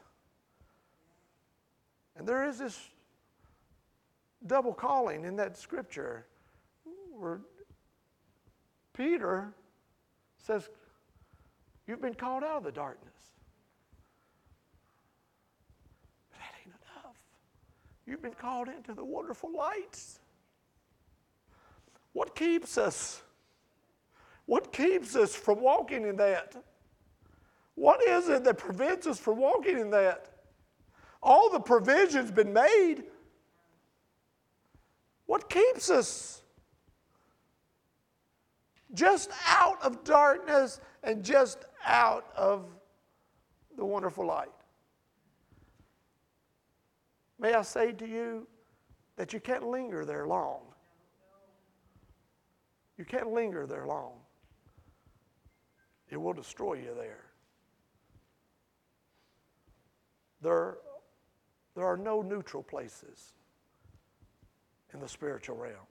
[2.16, 2.88] And there is this
[4.48, 6.26] double calling in that scripture
[7.16, 7.38] where
[8.94, 9.52] Peter
[10.38, 10.68] says,
[11.86, 13.12] You've been called out of the darkness.
[16.30, 17.16] But that ain't enough.
[18.06, 20.20] You've been called into the wonderful lights.
[22.14, 23.20] What keeps us?
[24.46, 26.56] What keeps us from walking in that?
[27.74, 30.30] What is it that prevents us from walking in that?
[31.22, 33.04] All the provisions been made.
[35.26, 36.43] What keeps us?
[38.94, 42.66] Just out of darkness and just out of
[43.76, 44.48] the wonderful light.
[47.38, 48.46] May I say to you
[49.16, 50.60] that you can't linger there long.
[52.96, 54.12] You can't linger there long.
[56.08, 57.24] It will destroy you there.
[60.40, 60.76] There,
[61.74, 63.34] there are no neutral places
[64.92, 65.86] in the spiritual realm.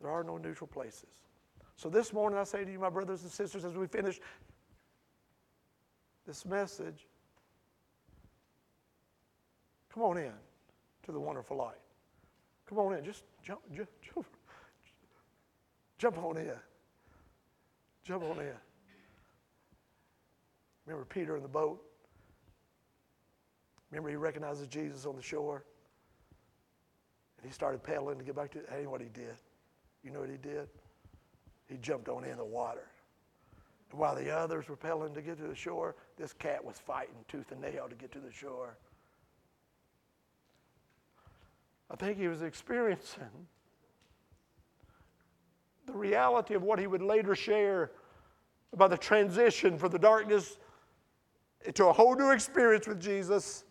[0.00, 1.26] There are no neutral places.
[1.76, 4.20] So this morning, I say to you, my brothers and sisters, as we finish
[6.26, 7.06] this message,
[9.92, 10.32] come on in
[11.04, 11.80] to the wonderful light.
[12.68, 13.04] Come on in.
[13.04, 14.26] Just jump, jump, jump,
[15.98, 16.50] jump on in.
[18.04, 18.52] Jump on in.
[20.86, 21.82] Remember Peter in the boat?
[23.90, 25.64] Remember he recognizes Jesus on the shore?
[27.38, 28.58] And he started paddling to get back to.
[28.58, 29.34] That ain't what he did.
[30.04, 30.68] You know what he did?
[31.68, 32.86] He jumped on in the water.
[33.90, 37.14] And while the others were paddling to get to the shore, this cat was fighting
[37.26, 38.76] tooth and nail to get to the shore.
[41.90, 43.46] I think he was experiencing
[45.86, 47.90] the reality of what he would later share
[48.74, 50.58] about the transition from the darkness
[51.72, 53.64] to a whole new experience with Jesus.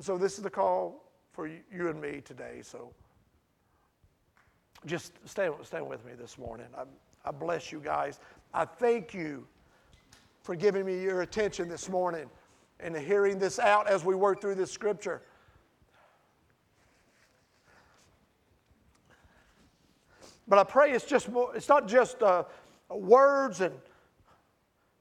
[0.00, 2.60] So, this is the call for you and me today.
[2.62, 2.92] So,
[4.86, 6.66] just stay, stay with me this morning.
[6.76, 6.84] I,
[7.24, 8.20] I bless you guys.
[8.54, 9.46] I thank you
[10.42, 12.30] for giving me your attention this morning
[12.78, 15.22] and hearing this out as we work through this scripture.
[20.46, 22.44] But I pray it's just more, it's not just uh,
[22.88, 23.74] words and,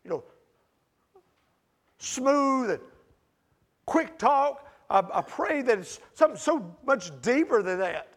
[0.04, 0.24] you know,
[2.00, 2.80] smooth and
[3.86, 4.68] quick talk.
[4.90, 8.14] I, I pray that it's something so much deeper than that.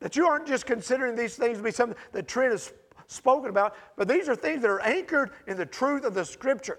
[0.00, 2.72] That you aren't just considering these things to be something that Trent has
[3.06, 6.78] spoken about, but these are things that are anchored in the truth of the Scripture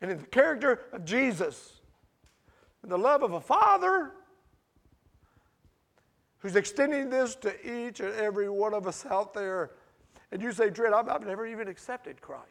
[0.00, 1.80] and in the character of Jesus.
[2.82, 4.12] and the love of a father
[6.38, 9.70] who's extending this to each and every one of us out there.
[10.32, 12.42] And you say, Trent, I've, I've never even accepted Christ.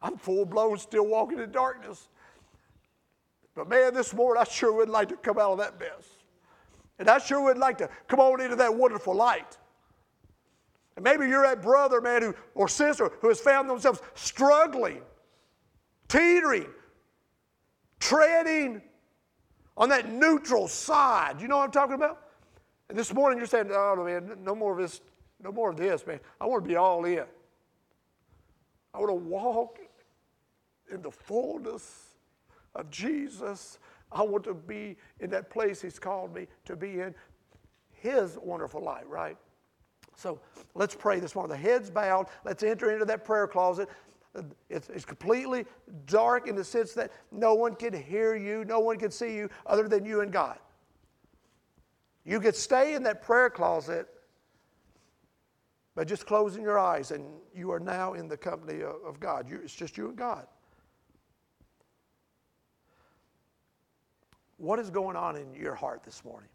[0.00, 2.08] I'm full blown, still walking in darkness.
[3.54, 6.11] But man, this morning I sure would like to come out of that mess.
[6.98, 9.58] And I sure would like to come on into that wonderful light.
[10.96, 15.00] And maybe you're that brother, man, who, or sister who has found themselves struggling,
[16.08, 16.68] teetering,
[17.98, 18.82] treading
[19.76, 21.40] on that neutral side.
[21.40, 22.28] You know what I'm talking about?
[22.88, 25.00] And this morning you're saying, oh, man, no more of this,
[25.42, 26.20] no more of this, man.
[26.40, 27.24] I want to be all in.
[28.92, 29.78] I want to walk
[30.92, 32.16] in the fullness
[32.74, 33.78] of Jesus.
[34.12, 37.14] I want to be in that place He's called me to be in
[37.92, 39.36] His wonderful light, right?
[40.16, 40.40] So
[40.74, 41.50] let's pray this morning.
[41.50, 42.26] The head's bowed.
[42.44, 43.88] Let's enter into that prayer closet.
[44.70, 45.66] It's, it's, completely
[46.06, 49.50] dark in the sense that no one can hear you, no one can see you
[49.66, 50.58] other than you and God.
[52.24, 54.08] You could stay in that prayer closet
[55.94, 59.48] by just closing your eyes, and you are now in the company of, God.
[59.48, 60.46] You, it's just you and God.
[64.62, 66.48] What is going on in your heart this morning?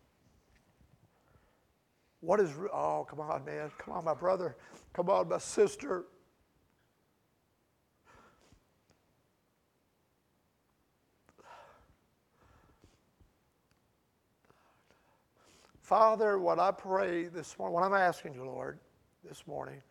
[2.22, 3.70] What is, oh, come on, man.
[3.80, 4.56] Come on, my brother.
[4.94, 6.06] Come on, my sister.
[15.82, 18.80] Father, what I pray this morning, what I'm asking you, Lord,
[19.28, 19.82] this morning,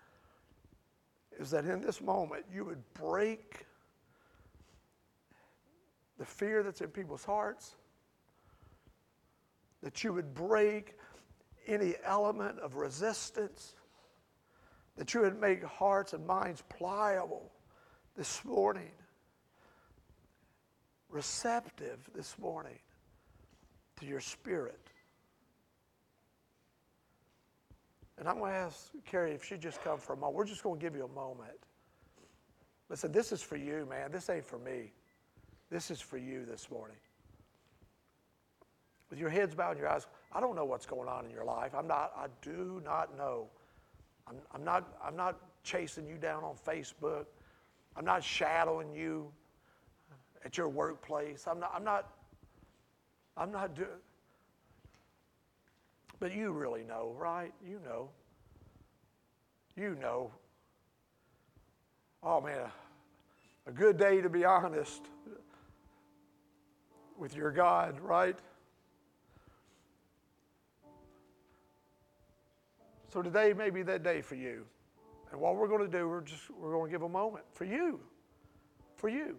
[1.39, 3.67] is that in this moment you would break
[6.19, 7.75] the fear that's in people's hearts,
[9.87, 10.97] that you would break
[11.69, 13.77] any element of resistance,
[14.97, 17.53] that you would make hearts and minds pliable
[18.17, 18.91] this morning,
[21.09, 22.81] receptive this morning
[24.01, 24.81] to your spirit.
[28.19, 30.35] And I'm going to ask Carrie if she'd just come for a moment.
[30.35, 31.61] We're just going to give you a moment.
[32.89, 34.11] Listen, this is for you, man.
[34.11, 34.91] This ain't for me.
[35.71, 36.97] This is for you this morning.
[39.11, 41.45] With your heads bowed and your eyes, I don't know what's going on in your
[41.45, 41.73] life.
[41.75, 43.49] I'm not, I do not know.
[44.27, 47.27] I'm, I'm, not, I'm not chasing you down on Facebook.
[47.97, 49.31] I'm not shadowing you
[50.45, 51.47] at your workplace.
[51.49, 52.13] I'm not, I'm not,
[53.37, 53.89] I'm not doing,
[56.19, 57.53] but you really know, right?
[57.67, 58.11] You know.
[59.77, 60.33] You know.
[62.23, 65.03] Oh, man, a, a good day to be honest
[67.19, 68.37] with your God, right?
[73.17, 74.67] So today may be that day for you.
[75.33, 77.65] And what we're going to do, we're just we're going to give a moment for
[77.65, 77.99] you.
[78.97, 79.37] For you.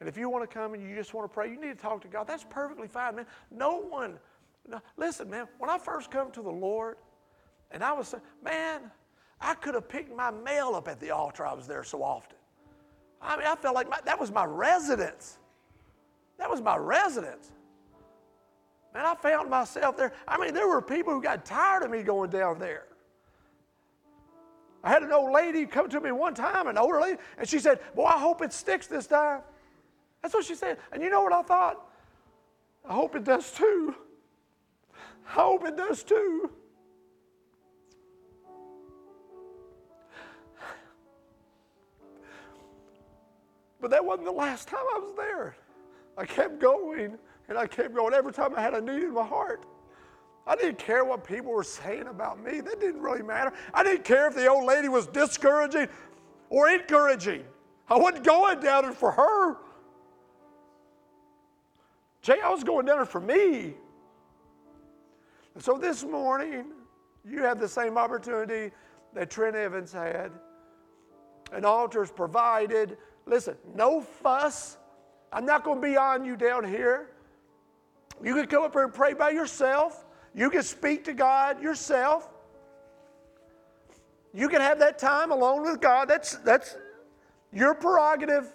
[0.00, 1.82] And if you want to come and you just want to pray, you need to
[1.82, 2.26] talk to God.
[2.26, 3.24] That's perfectly fine, man.
[3.50, 4.18] No one
[4.68, 6.98] no, listen, man, when I first come to the Lord,
[7.70, 8.82] and I was, saying, man,
[9.40, 11.46] I could have picked my mail up at the altar.
[11.46, 12.36] I was there so often.
[13.22, 15.38] I mean, I felt like my, that was my residence.
[16.36, 17.50] That was my residence.
[18.94, 20.12] Man, I found myself there.
[20.28, 22.84] I mean, there were people who got tired of me going down there.
[24.84, 27.58] I had an old lady come to me one time, an older lady, and she
[27.58, 29.40] said, Boy, I hope it sticks this time.
[30.20, 30.78] That's what she said.
[30.92, 31.88] And you know what I thought?
[32.88, 33.94] I hope it does too.
[35.28, 36.50] I hope it does too.
[43.80, 45.56] But that wasn't the last time I was there.
[46.16, 47.18] I kept going
[47.52, 49.66] and I kept going every time I had a need in my heart.
[50.46, 52.62] I didn't care what people were saying about me.
[52.62, 53.52] That didn't really matter.
[53.74, 55.88] I didn't care if the old lady was discouraging
[56.48, 57.44] or encouraging.
[57.90, 59.56] I wasn't going down there for her.
[62.22, 63.74] Jay, I was going down there for me.
[65.58, 66.64] So this morning,
[67.22, 68.74] you have the same opportunity
[69.12, 70.32] that Trent Evans had.
[71.52, 72.96] An altar is provided.
[73.26, 74.78] Listen, no fuss.
[75.34, 77.11] I'm not going to be on you down here.
[78.22, 80.04] You can come up here and pray by yourself.
[80.34, 82.28] You can speak to God yourself.
[84.34, 86.08] You can have that time alone with God.
[86.08, 86.76] That's, that's
[87.52, 88.50] your prerogative.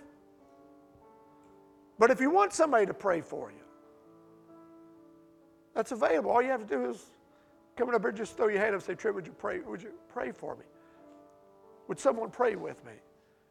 [1.99, 3.63] But if you want somebody to pray for you,
[5.75, 6.31] that's available.
[6.31, 7.05] All you have to do is
[7.75, 9.59] come up here, just throw your hand up and say, Trent, would you pray?
[9.59, 10.63] Would you pray for me?
[11.87, 12.93] Would someone pray with me?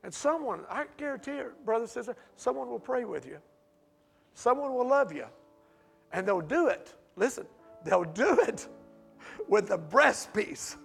[0.02, 3.38] And someone, I guarantee it, brother, sister, someone will pray with you.
[4.34, 5.26] Someone will love you.
[6.12, 6.94] And they'll do it.
[7.16, 7.46] Listen,
[7.84, 8.68] they'll do it
[9.48, 10.76] with the breast piece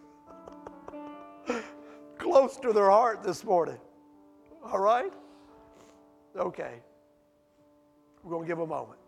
[2.17, 3.79] close to their heart this morning.
[4.63, 5.11] All right?
[6.37, 6.75] Okay.
[8.23, 9.00] We're going to give a moment.